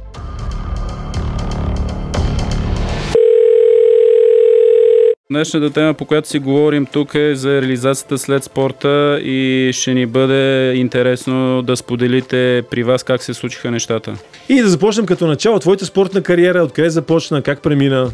Днешната 5.31 5.69
тема, 5.69 5.93
по 5.93 6.05
която 6.05 6.27
си 6.27 6.39
говорим 6.39 6.85
тук 6.85 7.15
е 7.15 7.35
за 7.35 7.61
реализацията 7.61 8.17
след 8.17 8.43
спорта 8.43 9.19
и 9.23 9.69
ще 9.73 9.93
ни 9.93 10.05
бъде 10.05 10.73
интересно 10.75 11.61
да 11.61 11.77
споделите 11.77 12.63
при 12.71 12.83
вас 12.83 13.03
как 13.03 13.23
се 13.23 13.33
случиха 13.33 13.71
нещата. 13.71 14.13
И 14.49 14.61
да 14.61 14.69
започнем 14.69 15.05
като 15.05 15.27
начало. 15.27 15.59
Твоята 15.59 15.85
спортна 15.85 16.21
кариера, 16.21 16.63
откъде 16.63 16.89
започна, 16.89 17.41
как 17.41 17.61
премина? 17.61 18.09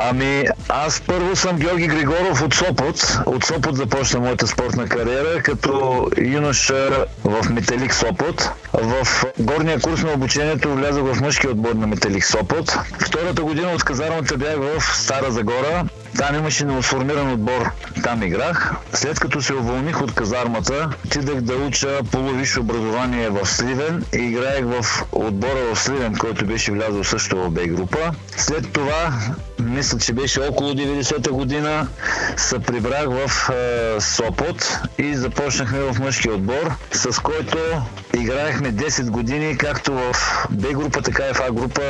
Ами, 0.00 0.44
аз 0.68 1.00
първо 1.00 1.36
съм 1.36 1.56
Георги 1.56 1.86
Григоров 1.86 2.42
от 2.42 2.54
Сопот. 2.54 3.18
От 3.26 3.44
Сопот 3.44 3.76
започна 3.76 4.20
моята 4.20 4.46
спортна 4.46 4.88
кариера, 4.88 5.42
като 5.42 6.06
юноша 6.18 7.06
в 7.24 7.50
Метелик 7.50 7.94
Сопот. 7.94 8.50
В 8.72 9.06
горния 9.38 9.80
курс 9.80 10.02
на 10.02 10.12
обучението 10.12 10.74
влязох 10.74 11.14
в 11.14 11.20
мъжки 11.20 11.48
отбор 11.48 11.74
на 11.74 11.86
Метелик 11.86 12.24
Сопот. 12.24 12.78
Втората 13.00 13.42
година 13.42 13.72
от 13.72 13.84
казармата 13.84 14.36
бях 14.36 14.56
в 14.56 14.96
Стара 14.96 15.30
Загора. 15.30 15.84
Там 16.18 16.34
имаше 16.34 16.64
новосформиран 16.64 17.32
отбор. 17.32 17.70
Там 18.02 18.22
играх. 18.22 18.72
След 18.92 19.20
като 19.20 19.42
се 19.42 19.54
уволних 19.54 20.02
от 20.02 20.14
казармата, 20.14 20.90
отидах 21.06 21.40
да 21.40 21.56
уча 21.56 22.00
полувисше 22.12 22.60
образование 22.60 23.30
в 23.30 23.46
Сливен 23.46 24.04
и 24.14 24.18
играех 24.18 24.64
в 24.64 25.04
отбора 25.12 25.74
в 25.74 25.78
Сливен, 25.78 26.16
който 26.16 26.46
беше 26.46 26.72
влязъл 26.72 27.04
също 27.04 27.36
в 27.36 27.50
Б 27.50 27.66
група. 27.66 28.12
След 28.36 28.72
това, 28.72 29.12
мисля, 29.60 29.98
че 29.98 30.12
беше 30.12 30.40
около 30.40 30.72
90-та 30.72 31.30
година, 31.30 31.88
се 32.36 32.58
прибрах 32.58 33.06
в 33.08 33.50
е, 33.50 34.00
Сопот 34.00 34.78
и 34.98 35.14
започнахме 35.14 35.78
в 35.78 36.00
мъжки 36.00 36.30
отбор, 36.30 36.72
с 36.92 37.22
който 37.22 37.58
играехме 38.20 38.72
10 38.72 39.10
години, 39.10 39.58
както 39.58 39.92
в 39.92 40.12
Б 40.50 40.68
група, 40.72 41.02
така 41.02 41.22
и 41.30 41.34
в 41.34 41.40
А 41.48 41.52
група. 41.52 41.82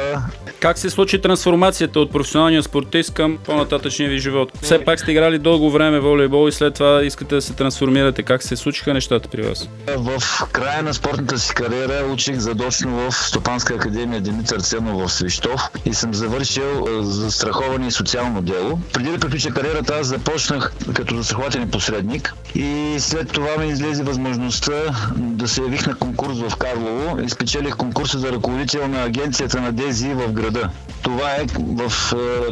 Как 0.61 0.79
се 0.79 0.91
случи 0.91 1.21
трансформацията 1.21 2.01
от 2.01 2.13
професионалния 2.13 2.63
спортист 2.63 3.15
към 3.15 3.39
по-нататъчния 3.45 4.11
ви 4.11 4.18
живот? 4.21 4.53
Все 4.63 4.85
пак 4.85 5.01
сте 5.01 5.11
играли 5.11 5.39
дълго 5.39 5.71
време 5.71 6.01
волейбол 6.01 6.49
и 6.49 6.53
след 6.53 6.75
това 6.75 7.03
искате 7.05 7.35
да 7.35 7.43
се 7.43 7.53
трансформирате. 7.53 8.23
Как 8.23 8.43
се 8.43 8.57
случиха 8.57 8.95
нещата 8.95 9.29
при 9.29 9.43
вас? 9.43 9.69
В 9.97 10.23
края 10.53 10.83
на 10.83 10.95
спортната 10.95 11.39
си 11.39 11.55
кариера 11.55 12.07
учих 12.13 12.37
задочно 12.37 13.11
в 13.11 13.15
Стопанска 13.15 13.75
академия 13.75 14.21
Димитър 14.21 14.61
Ценов 14.61 15.03
в 15.03 15.13
Свищов 15.13 15.61
и 15.85 15.95
съм 15.95 16.15
завършил 16.15 17.03
застраховане 17.03 17.87
и 17.87 17.91
социално 17.91 18.43
дело. 18.43 18.81
Преди 18.93 19.11
да 19.11 19.19
приключа 19.19 19.51
кариерата, 19.51 19.95
аз 20.01 20.07
започнах 20.07 20.73
като 20.95 21.17
застрахователен 21.17 21.71
посредник 21.71 22.35
и 22.55 22.97
след 22.99 23.33
това 23.33 23.57
ми 23.57 23.69
излезе 23.69 24.03
възможността 24.03 24.73
да 25.17 25.49
се 25.49 25.63
явих 25.63 25.87
на 25.87 25.95
конкурс 25.95 26.39
в 26.39 26.57
Карлово 26.57 27.21
и 27.25 27.29
спечелих 27.29 27.77
конкурса 27.77 28.19
за 28.19 28.33
ръководител 28.33 28.89
на 28.89 29.05
агенцията 29.05 29.61
на 29.61 29.73
Дези 29.73 30.09
в 30.09 30.33
града. 30.33 30.69
Това 31.03 31.31
е 31.31 31.47
в, 31.59 31.93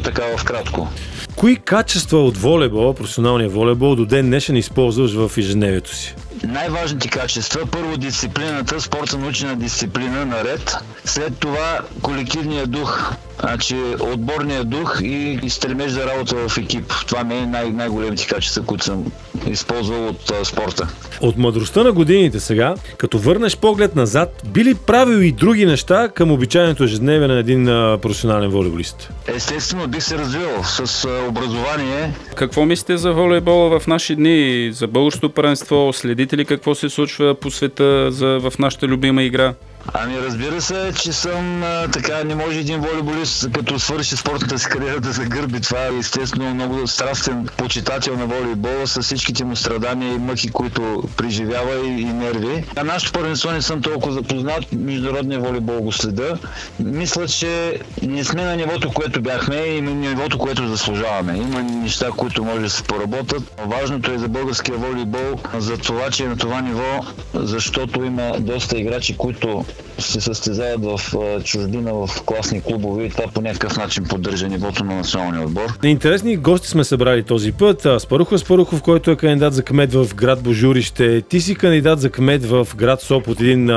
така 0.05 0.23
в 0.37 0.45
кратко. 0.45 0.89
Кои 1.37 1.56
качества 1.59 2.19
от 2.19 2.37
волейбола, 2.37 2.95
професионалния 2.95 3.49
волейбол, 3.49 3.97
до 3.97 4.07
ден 4.07 4.27
днешен 4.27 4.57
използваш 4.57 5.13
в 5.15 5.31
ежедневието 5.39 5.95
си? 5.95 6.15
Най-важните 6.45 7.09
качества. 7.09 7.67
Първо 7.67 7.97
дисциплината, 7.97 8.81
спорта 8.81 9.19
научена 9.19 9.57
дисциплина 9.57 10.27
наред. 10.27 10.77
След 11.05 11.39
това 11.39 11.81
колективния 12.03 12.67
дух. 12.67 13.13
Значи 13.41 13.77
отборния 14.01 14.65
дух 14.65 15.01
и, 15.03 15.39
стремеж 15.49 15.91
за 15.91 16.07
работа 16.07 16.49
в 16.49 16.59
екип. 16.59 16.93
Това 17.07 17.25
ми 17.25 17.35
е 17.35 17.47
най- 17.47 17.71
най-големите 17.71 18.27
качества, 18.27 18.63
които 18.63 18.85
съм 18.85 19.05
използвал 19.47 20.09
от 20.09 20.31
а, 20.31 20.45
спорта. 20.45 20.89
От 21.21 21.37
мъдростта 21.37 21.83
на 21.83 21.93
годините 21.93 22.41
сега, 22.41 22.75
като 22.99 23.19
върнеш 23.19 23.57
поглед 23.57 23.97
назад, 23.97 24.43
би 24.47 24.65
ли 24.65 24.75
правил 24.75 25.19
и 25.19 25.33
други 25.33 25.67
неща 25.67 26.09
към 26.09 26.33
обичайното 26.33 26.85
ежедневие 26.85 27.29
на 27.29 27.39
един 27.39 27.69
а, 27.69 27.99
професионален 28.03 28.51
волейболист? 28.51 29.11
Естествено, 29.27 29.89
бих 29.89 30.03
се 30.03 30.19
развил 30.19 30.65
с 30.65 31.05
а, 31.05 31.29
образование. 31.29 32.15
Какво 32.35 32.65
мислите 32.65 32.97
за 32.97 33.13
волейбола 33.13 33.81
в 33.81 33.87
наши 33.87 34.17
дни? 34.17 34.71
За 34.73 34.87
българското 34.87 35.31
първенство? 35.31 35.91
Следите 35.95 36.37
ли 36.37 36.45
какво 36.45 36.75
се 36.75 36.89
случва 36.89 37.35
по 37.35 37.51
света 37.51 38.11
за, 38.13 38.27
в 38.27 38.53
нашата 38.59 38.87
любима 38.87 39.23
игра? 39.23 39.55
Ами 39.95 40.21
разбира 40.21 40.61
се, 40.61 40.93
че 41.03 41.13
съм 41.13 41.63
а, 41.63 41.89
така, 41.89 42.25
не 42.25 42.35
може 42.35 42.61
един 42.61 42.81
волейболист, 42.81 43.53
като 43.53 43.79
свърши 43.79 44.17
спортната 44.17 44.59
си 44.59 44.69
кариера 44.69 45.01
да 45.01 45.13
загърби 45.13 45.61
това. 45.61 45.87
Естествено, 45.99 46.55
много 46.55 46.87
страстен 46.87 47.49
почитател 47.57 48.17
на 48.17 48.27
волейбола 48.27 48.87
с 48.87 49.03
всичките 49.03 49.45
му 49.45 49.57
страдания 49.57 50.15
и 50.15 50.19
мъки, 50.19 50.49
които 50.49 51.03
преживява 51.17 51.89
и, 51.89 52.01
и 52.01 52.05
нерви. 52.05 52.65
А 52.77 52.85
нашето 52.85 53.13
първенство 53.13 53.51
не 53.51 53.63
съм 53.63 53.83
толкова 53.83 54.13
запознат, 54.13 54.65
международния 54.73 55.41
волейбол 55.41 55.81
го 55.81 55.93
следа. 55.93 56.39
Мисля, 56.81 57.29
че 57.29 57.81
не 58.03 58.25
сме 58.25 58.45
на 58.45 58.57
нивото, 58.57 58.93
което 58.93 59.23
бяхме 59.23 59.57
и 59.57 59.81
на 59.81 59.91
нивото, 59.91 60.39
което 60.39 60.69
заслужаваме. 60.69 61.37
Има 61.37 61.63
неща, 61.63 62.11
които 62.17 62.45
може 62.45 62.61
да 62.61 62.71
се 62.71 62.83
поработят. 62.83 63.43
Важното 63.67 64.13
е 64.13 64.19
за 64.19 64.29
българския 64.29 64.77
волейбол 64.77 65.39
за 65.55 65.77
това, 65.77 66.11
че 66.11 66.25
е 66.25 66.29
на 66.29 66.37
това 66.37 66.61
ниво, 66.61 67.01
защото 67.35 68.05
има 68.05 68.33
доста 68.41 68.79
играчи, 68.79 69.17
които 69.17 69.65
се 69.99 70.21
състезават 70.21 70.85
в 70.85 71.01
чужбина 71.45 71.95
в 71.95 72.23
класни 72.27 72.63
клубове 72.63 73.05
и 73.05 73.11
това 73.11 73.25
по 73.35 73.41
някакъв 73.41 73.77
начин 73.77 74.05
поддържа 74.05 74.49
нивото 74.49 74.85
на 74.85 74.95
националния 74.95 75.47
отбор. 75.47 75.79
Интересни 75.85 76.37
гости 76.37 76.69
сме 76.69 76.85
събрали 76.85 77.23
този 77.23 77.53
път. 77.53 77.87
Спарухов 77.99 78.41
Спарухов, 78.41 78.83
който 78.83 79.11
е 79.11 79.17
кандидат 79.17 79.55
за 79.55 79.63
кмет 79.63 79.93
в 79.93 80.15
град 80.15 80.43
Божурище. 80.43 81.21
Ти 81.21 81.41
си 81.41 81.55
кандидат 81.55 82.01
за 82.01 82.11
кмет 82.11 82.45
в 82.45 82.69
град 82.77 83.01
Сопот, 83.01 83.41
един 83.41 83.71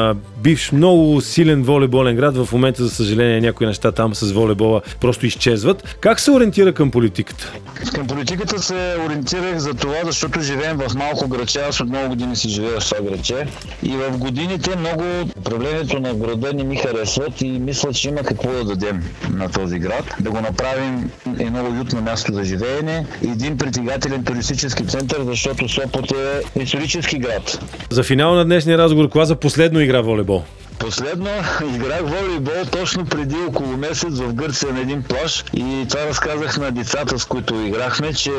бивш 0.43 0.71
много 0.71 1.21
силен 1.21 1.63
волейболен 1.63 2.15
град. 2.15 2.37
В 2.37 2.51
момента, 2.51 2.83
за 2.83 2.89
съжаление, 2.89 3.41
някои 3.41 3.67
неща 3.67 3.91
там 3.91 4.15
с 4.15 4.31
волейбола 4.31 4.81
просто 5.01 5.25
изчезват. 5.25 5.97
Как 6.01 6.19
се 6.19 6.31
ориентира 6.31 6.73
към 6.73 6.91
политиката? 6.91 7.53
Към 7.93 8.07
политиката 8.07 8.59
се 8.59 8.95
ориентирах 9.05 9.57
за 9.57 9.73
това, 9.73 9.97
защото 10.05 10.41
живеем 10.41 10.77
в 10.77 10.95
малко 10.95 11.27
градче. 11.27 11.59
Аз 11.59 11.79
от 11.79 11.89
много 11.89 12.09
години 12.09 12.35
си 12.35 12.49
живея 12.49 12.79
в 12.79 12.89
това 12.89 13.01
градче. 13.01 13.47
И 13.83 13.89
в 13.89 14.17
годините 14.17 14.75
много 14.75 15.03
управлението 15.37 15.88
на 15.93 16.13
града 16.13 16.53
не 16.53 16.63
ми 16.63 16.75
харесват 16.75 17.41
и 17.41 17.49
мисля, 17.49 17.93
че 17.93 18.09
има 18.09 18.21
какво 18.23 18.51
да 18.51 18.63
дадем 18.63 19.03
на 19.29 19.49
този 19.51 19.79
град. 19.79 20.15
Да 20.19 20.31
го 20.31 20.41
направим 20.41 21.11
едно 21.39 21.63
уютно 21.63 22.01
място 22.01 22.33
за 22.33 22.43
живеене, 22.43 23.05
един 23.23 23.57
притегателен 23.57 24.23
туристически 24.23 24.87
център, 24.87 25.23
защото 25.23 25.69
Сопот 25.69 26.11
е 26.11 26.59
исторически 26.61 27.17
град. 27.17 27.59
За 27.89 28.03
финал 28.03 28.35
на 28.35 28.45
днешния 28.45 28.77
разговор, 28.77 29.09
кога 29.09 29.25
за 29.25 29.35
последно 29.35 29.79
игра 29.79 30.01
волейбол? 30.01 30.43
Последно 30.79 31.29
играх 31.75 32.01
волейбол 32.01 32.65
точно 32.71 33.05
преди 33.05 33.35
около 33.47 33.77
месец 33.77 34.19
в 34.19 34.33
Гърция 34.33 34.73
на 34.73 34.79
един 34.79 35.03
плаж 35.03 35.43
и 35.53 35.85
това 35.89 36.05
разказах 36.05 36.57
на 36.57 36.71
децата, 36.71 37.19
с 37.19 37.25
които 37.25 37.55
играхме, 37.55 38.13
че 38.13 38.31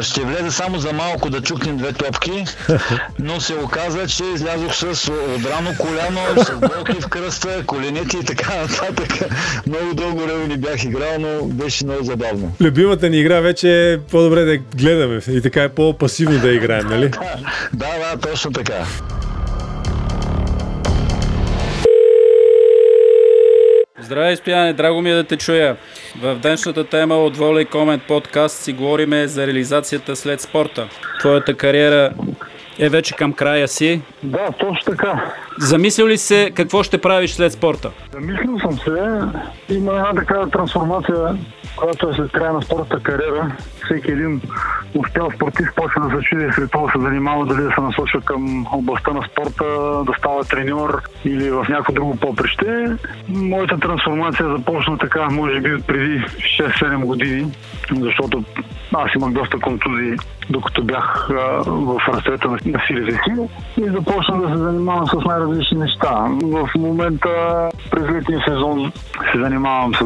ще 0.00 0.20
влезе 0.20 0.50
само 0.50 0.78
за 0.78 0.92
малко 0.92 1.30
да 1.30 1.42
чукнем 1.42 1.76
две 1.76 1.92
топки, 1.92 2.44
но 3.18 3.40
се 3.40 3.54
оказа, 3.54 4.06
че 4.06 4.24
излязох 4.24 4.74
с 4.74 5.10
отрано 5.38 5.70
коляно, 5.78 6.20
с 6.44 6.54
болки 6.54 7.00
в 7.00 7.08
кръста, 7.08 7.66
коленети 7.66 8.16
и 8.16 8.24
така 8.24 8.56
нататък. 8.56 9.30
Много 9.66 9.94
дълго 9.94 10.20
време 10.20 10.46
не 10.46 10.56
бях 10.56 10.84
играл, 10.84 11.18
но 11.18 11.44
беше 11.44 11.84
много 11.84 12.04
забавно. 12.04 12.52
Любимата 12.60 13.10
ни 13.10 13.20
игра 13.20 13.40
вече 13.40 13.92
е 13.92 13.98
по-добре 13.98 14.44
да 14.44 14.56
гледаме 14.56 15.20
и 15.28 15.42
така 15.42 15.62
е 15.62 15.68
по-пасивно 15.68 16.38
да 16.38 16.52
играем, 16.52 16.86
нали? 16.86 17.10
да, 17.72 17.86
да, 17.98 18.16
точно 18.20 18.52
така. 18.52 18.86
Здравей, 24.04 24.36
Стояне, 24.36 24.72
драго 24.72 25.02
ми 25.02 25.10
е 25.10 25.14
да 25.14 25.24
те 25.24 25.36
чуя. 25.36 25.76
В 26.22 26.34
днешната 26.34 26.84
тема 26.84 27.14
от 27.14 27.36
Воля 27.36 27.62
и 27.62 27.64
Комент 27.64 28.02
подкаст 28.08 28.62
си 28.62 28.72
говориме 28.72 29.26
за 29.26 29.46
реализацията 29.46 30.16
след 30.16 30.40
спорта. 30.40 30.88
Твоята 31.20 31.54
кариера 31.54 32.10
е 32.78 32.88
вече 32.88 33.16
към 33.16 33.32
края 33.32 33.68
си. 33.68 34.00
Да, 34.22 34.48
точно 34.58 34.84
така. 34.86 35.32
Замислил 35.58 36.08
ли 36.08 36.18
се 36.18 36.50
какво 36.54 36.82
ще 36.82 36.98
правиш 36.98 37.32
след 37.32 37.52
спорта? 37.52 37.90
Замислил 38.12 38.58
съм 38.60 38.78
се. 38.78 39.20
Има 39.74 39.92
една 39.92 40.14
такава 40.14 40.50
трансформация, 40.50 41.38
която 41.76 42.10
е 42.10 42.14
след 42.14 42.32
края 42.32 42.52
на 42.52 42.62
спортната 42.62 43.02
кариера. 43.02 43.56
Всеки 43.84 44.10
един 44.10 44.40
успял 44.94 45.30
спортист 45.30 45.70
почва 45.76 46.08
да 46.08 46.16
се 46.16 46.22
чуди 46.22 46.46
след 46.52 46.70
това 46.70 46.92
се 46.92 47.00
занимава 47.00 47.46
дали 47.46 47.62
да 47.62 47.70
се 47.70 47.80
насочва 47.80 48.20
към 48.20 48.66
областта 48.72 49.12
на 49.12 49.22
спорта, 49.22 49.64
да 50.06 50.12
става 50.18 50.44
треньор 50.44 51.02
или 51.24 51.50
в 51.50 51.66
някакво 51.68 51.92
друго 51.92 52.16
поприще. 52.16 52.96
Моята 53.28 53.78
трансформация 53.78 54.48
започна 54.48 54.98
така, 54.98 55.28
може 55.30 55.60
би 55.60 55.74
от 55.74 55.86
преди 55.86 56.20
6-7 56.20 57.04
години, 57.04 57.52
защото 58.00 58.44
аз 58.94 59.10
имах 59.14 59.32
доста 59.32 59.60
контузии, 59.60 60.16
докато 60.50 60.84
бях 60.84 61.28
в 61.66 62.00
разцвета 62.08 62.48
на, 62.48 62.58
на 62.66 62.82
силите 62.86 63.12
си 63.12 63.32
и 63.76 63.90
започнах 63.90 64.40
да 64.40 64.48
се 64.48 64.56
занимавам 64.56 65.06
с 65.06 65.24
най-различни 65.24 65.78
неща. 65.78 66.28
В 66.42 66.68
момента 66.78 67.68
през 67.90 68.10
летния 68.10 68.42
сезон 68.48 68.92
се 69.32 69.38
занимавам 69.38 69.94
с 69.94 70.04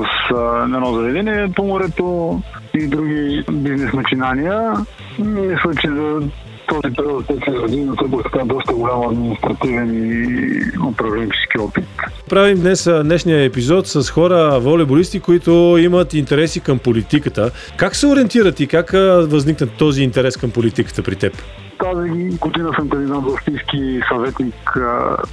едно 0.65 0.93
заведение 0.93 1.53
по 1.57 1.65
морето 1.65 2.41
и 2.75 2.87
други 2.87 3.45
бизнес 3.53 3.93
начинания. 3.93 4.73
Мисля, 5.19 5.75
че 5.81 5.89
за 5.89 6.21
този 6.69 6.95
период 6.97 7.31
от 7.31 7.37
5 7.37 7.61
години 7.61 7.85
натрупах 7.85 8.47
доста 8.47 8.75
голям 8.75 9.03
административен 9.03 9.91
и 9.95 10.89
управленчески 10.89 11.59
опит. 11.59 11.85
Правим 12.29 12.61
днес 12.61 12.89
днешния 13.05 13.45
епизод 13.45 13.87
с 13.87 14.11
хора 14.11 14.61
волейболисти, 14.61 15.21
които 15.21 15.77
имат 15.81 16.15
интереси 16.15 16.61
към 16.61 16.79
политиката. 16.79 17.51
Как 17.77 17.97
се 17.97 18.07
ориентират 18.07 18.61
и 18.61 18.67
как 18.67 18.91
възникна 19.31 19.67
този 19.67 20.03
интерес 20.03 20.37
към 20.37 20.51
политиката 20.51 21.03
при 21.03 21.17
теб? 21.17 21.33
Тази 21.79 22.39
година 22.39 22.71
съм 22.77 22.89
кандидат 22.89 23.25
за 23.25 23.33
общински 23.33 24.01
съветник 24.13 24.55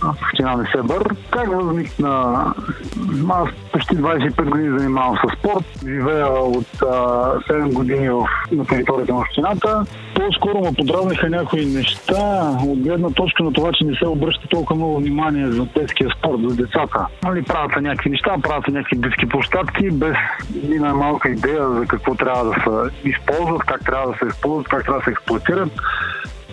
в 0.01 0.15
община 0.23 0.55
Несебър. 0.55 1.15
Как 1.31 1.47
възникна? 1.47 2.45
Аз 3.29 3.49
почти 3.71 3.97
25 3.97 4.49
години 4.49 4.79
занимавам 4.79 5.15
с 5.15 5.39
спорт. 5.39 5.65
Живея 5.83 6.27
от 6.27 6.67
7 6.67 7.73
години 7.73 8.09
в, 8.09 8.27
на 8.51 8.65
територията 8.65 9.13
на 9.13 9.19
общината. 9.19 9.85
По-скоро 10.15 10.61
ме 10.61 10.73
подразниха 10.77 11.29
някои 11.29 11.65
неща 11.65 12.57
от 12.67 12.79
гледна 12.79 13.09
точка 13.09 13.43
на 13.43 13.53
това, 13.53 13.71
че 13.73 13.85
не 13.85 13.95
се 13.95 14.07
обръща 14.07 14.47
толкова 14.47 14.75
много 14.75 14.97
внимание 14.97 15.51
за 15.51 15.65
детския 15.65 16.09
спорт, 16.17 16.41
за 16.49 16.55
децата. 16.55 17.05
Нали, 17.23 17.43
правят 17.43 17.71
се 17.73 17.81
някакви 17.81 18.09
неща, 18.09 18.35
правят 18.43 18.65
се 18.65 18.71
някакви 18.71 18.97
детски 18.97 19.29
площадки, 19.29 19.91
без 19.91 20.15
ни 20.63 20.79
най-малка 20.79 21.29
идея 21.29 21.69
за 21.69 21.85
какво 21.85 22.15
трябва 22.15 22.45
да 22.45 22.53
се 22.53 23.09
използват, 23.09 23.63
как 23.63 23.85
трябва 23.85 24.11
да 24.11 24.17
се 24.17 24.25
използват, 24.25 24.67
как 24.67 24.83
трябва 24.83 24.99
да 24.99 25.03
се 25.03 25.11
експлуатират. 25.11 25.69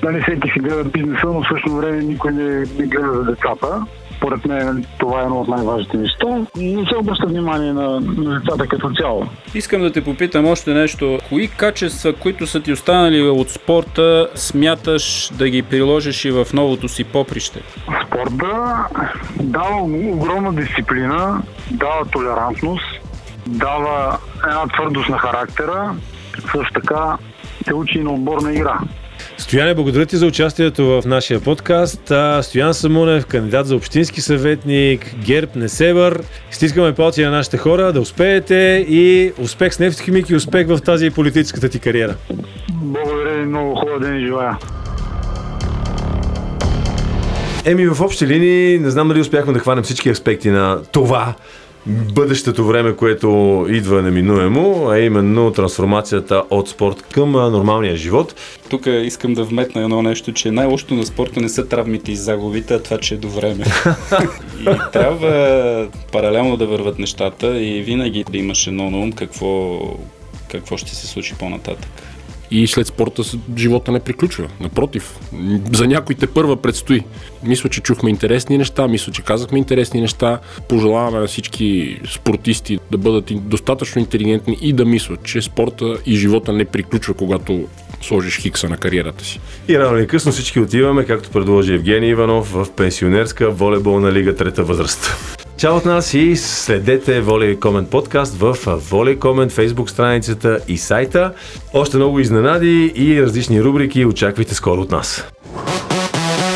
Нали, 0.02 0.22
всеки 0.22 0.50
си 0.50 0.58
гледа 0.58 0.84
бизнеса, 0.84 1.26
но 1.26 1.42
в 1.42 1.46
същото 1.52 1.76
време 1.76 2.02
никой 2.02 2.32
не, 2.32 2.58
не 2.58 2.86
гледа 2.86 3.12
за 3.12 3.24
децата. 3.24 3.86
според 4.16 4.46
мен 4.46 4.84
това 4.98 5.20
е 5.20 5.22
едно 5.22 5.40
от 5.40 5.48
най-важните 5.48 5.96
неща. 5.96 6.26
Не 6.56 6.86
се 6.86 6.96
обръща 6.96 7.26
внимание 7.26 7.72
на, 7.72 8.00
на 8.00 8.40
децата 8.40 8.68
като 8.68 8.90
цяло. 8.90 9.26
Искам 9.54 9.82
да 9.82 9.92
те 9.92 10.04
попитам 10.04 10.46
още 10.46 10.74
нещо. 10.74 11.18
Кои 11.28 11.48
качества, 11.48 12.12
които 12.12 12.46
са 12.46 12.60
ти 12.60 12.72
останали 12.72 13.22
от 13.22 13.50
спорта, 13.50 14.28
смяташ 14.34 15.30
да 15.32 15.48
ги 15.48 15.62
приложиш 15.62 16.24
и 16.24 16.30
в 16.30 16.46
новото 16.54 16.88
си 16.88 17.04
поприще? 17.04 17.62
Спорта 18.06 18.86
дава 19.40 19.82
огромна 20.12 20.52
дисциплина, 20.52 21.42
дава 21.70 22.04
толерантност, 22.12 22.84
дава 23.46 24.18
една 24.46 24.66
твърдост 24.66 25.08
на 25.08 25.18
характера, 25.18 25.94
също 26.52 26.72
така 26.74 27.18
те 27.64 27.74
учи 27.74 27.98
и 27.98 28.02
на 28.02 28.10
отборна 28.10 28.52
игра. 28.52 28.78
Стояне, 29.52 29.74
благодаря 29.74 30.06
ти 30.06 30.16
за 30.16 30.26
участието 30.26 30.84
в 30.84 31.02
нашия 31.06 31.40
подкаст. 31.40 32.12
Стоян 32.42 32.74
Самунев, 32.74 33.26
кандидат 33.26 33.66
за 33.66 33.76
общински 33.76 34.20
съветник, 34.20 35.14
ГЕРБ, 35.24 35.52
Несебър. 35.56 36.22
Стискаме 36.50 36.94
палци 36.94 37.22
на 37.22 37.30
нашите 37.30 37.58
хора 37.58 37.92
да 37.92 38.00
успеете 38.00 38.86
и 38.88 39.32
успех 39.38 39.74
с 39.74 39.78
нефтохимик 39.78 40.30
и 40.30 40.34
успех 40.34 40.66
в 40.66 40.78
тази 40.78 41.10
политическата 41.10 41.68
ти 41.68 41.78
кариера. 41.78 42.14
Благодаря 42.70 43.38
ви 43.38 43.46
много, 43.46 43.74
хубав 43.74 44.00
ден 44.00 44.16
и 44.16 44.26
желая. 44.26 44.58
Еми, 47.64 47.86
в 47.86 48.00
общи 48.00 48.26
линии, 48.26 48.78
не 48.78 48.90
знам 48.90 49.08
дали 49.08 49.20
успяхме 49.20 49.52
да 49.52 49.58
хванем 49.58 49.84
всички 49.84 50.10
аспекти 50.10 50.50
на 50.50 50.82
това, 50.92 51.34
бъдещето 51.86 52.66
време, 52.66 52.96
което 52.96 53.66
идва 53.68 54.02
неминуемо, 54.02 54.88
а 54.88 54.98
именно 54.98 55.50
трансформацията 55.50 56.42
от 56.50 56.68
спорт 56.68 57.02
към 57.02 57.32
нормалния 57.32 57.96
живот. 57.96 58.34
Тук 58.70 58.86
искам 58.86 59.34
да 59.34 59.44
вметна 59.44 59.82
едно 59.82 60.02
нещо, 60.02 60.32
че 60.32 60.50
най-лошото 60.50 60.94
на 60.94 61.06
спорта 61.06 61.40
не 61.40 61.48
са 61.48 61.68
травмите 61.68 62.12
и 62.12 62.16
загубите, 62.16 62.74
а 62.74 62.82
това, 62.82 62.98
че 62.98 63.14
е 63.14 63.18
до 63.18 63.28
време. 63.28 63.64
и 64.60 64.64
трябва 64.92 65.88
паралелно 66.12 66.56
да 66.56 66.66
върват 66.66 66.98
нещата 66.98 67.60
и 67.60 67.82
винаги 67.82 68.24
да 68.30 68.38
имаш 68.38 68.66
едно 68.66 68.90
на 68.90 68.98
ум 68.98 69.12
какво, 69.12 69.80
какво 70.50 70.76
ще 70.76 70.94
се 70.94 71.06
случи 71.06 71.34
по-нататък. 71.38 71.90
И 72.54 72.66
след 72.66 72.86
спорта 72.86 73.22
живота 73.56 73.92
не 73.92 74.00
приключва. 74.00 74.48
Напротив, 74.60 75.18
за 75.72 75.86
някой 75.86 76.14
те 76.14 76.26
първа 76.26 76.56
предстои. 76.56 77.02
Мисля, 77.42 77.68
че 77.68 77.80
чухме 77.80 78.10
интересни 78.10 78.58
неща, 78.58 78.88
мисля, 78.88 79.12
че 79.12 79.22
казахме 79.22 79.58
интересни 79.58 80.00
неща. 80.00 80.38
Пожелаваме 80.68 81.18
на 81.18 81.26
всички 81.26 81.98
спортисти 82.14 82.78
да 82.90 82.98
бъдат 82.98 83.48
достатъчно 83.48 84.00
интелигентни 84.00 84.58
и 84.62 84.72
да 84.72 84.84
мислят, 84.84 85.24
че 85.24 85.42
спорта 85.42 85.96
и 86.06 86.16
живота 86.16 86.52
не 86.52 86.64
приключва, 86.64 87.14
когато 87.14 87.64
сложиш 88.02 88.38
хикса 88.38 88.68
на 88.68 88.76
кариерата 88.76 89.24
си. 89.24 89.40
И 89.68 89.78
рано 89.78 89.98
или 89.98 90.06
късно 90.06 90.32
всички 90.32 90.60
отиваме, 90.60 91.04
както 91.04 91.30
предложи 91.30 91.74
Евгений 91.74 92.10
Иванов, 92.10 92.52
в 92.52 92.66
пенсионерска 92.76 93.50
волейболна 93.50 94.12
лига 94.12 94.36
трета 94.36 94.62
възраст. 94.62 95.36
Чао 95.56 95.76
от 95.76 95.84
нас 95.84 96.14
и 96.14 96.36
следете 96.36 97.20
Волей 97.20 97.56
Комент 97.56 97.90
подкаст 97.90 98.34
в 98.38 98.56
Волей 98.90 99.16
Комент, 99.16 99.52
фейсбук 99.52 99.90
страницата 99.90 100.60
и 100.68 100.78
сайта. 100.78 101.32
Още 101.72 101.96
много 101.96 102.20
изненади 102.20 102.92
и 102.96 103.22
различни 103.22 103.62
рубрики 103.62 104.04
очаквайте 104.04 104.54
скоро 104.54 104.80
от 104.80 104.90
нас. 104.90 105.24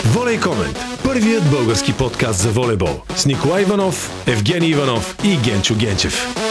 Волей 0.05 0.41
Комент. 0.41 0.79
Първият 1.05 1.51
български 1.51 1.93
подкаст 1.93 2.41
за 2.41 2.49
волейбол 2.49 3.01
с 3.17 3.27
Николай 3.27 3.63
Иванов, 3.63 4.11
Евгений 4.27 4.69
Иванов 4.69 5.17
и 5.25 5.37
Генчо 5.37 5.75
Генчев. 5.75 6.46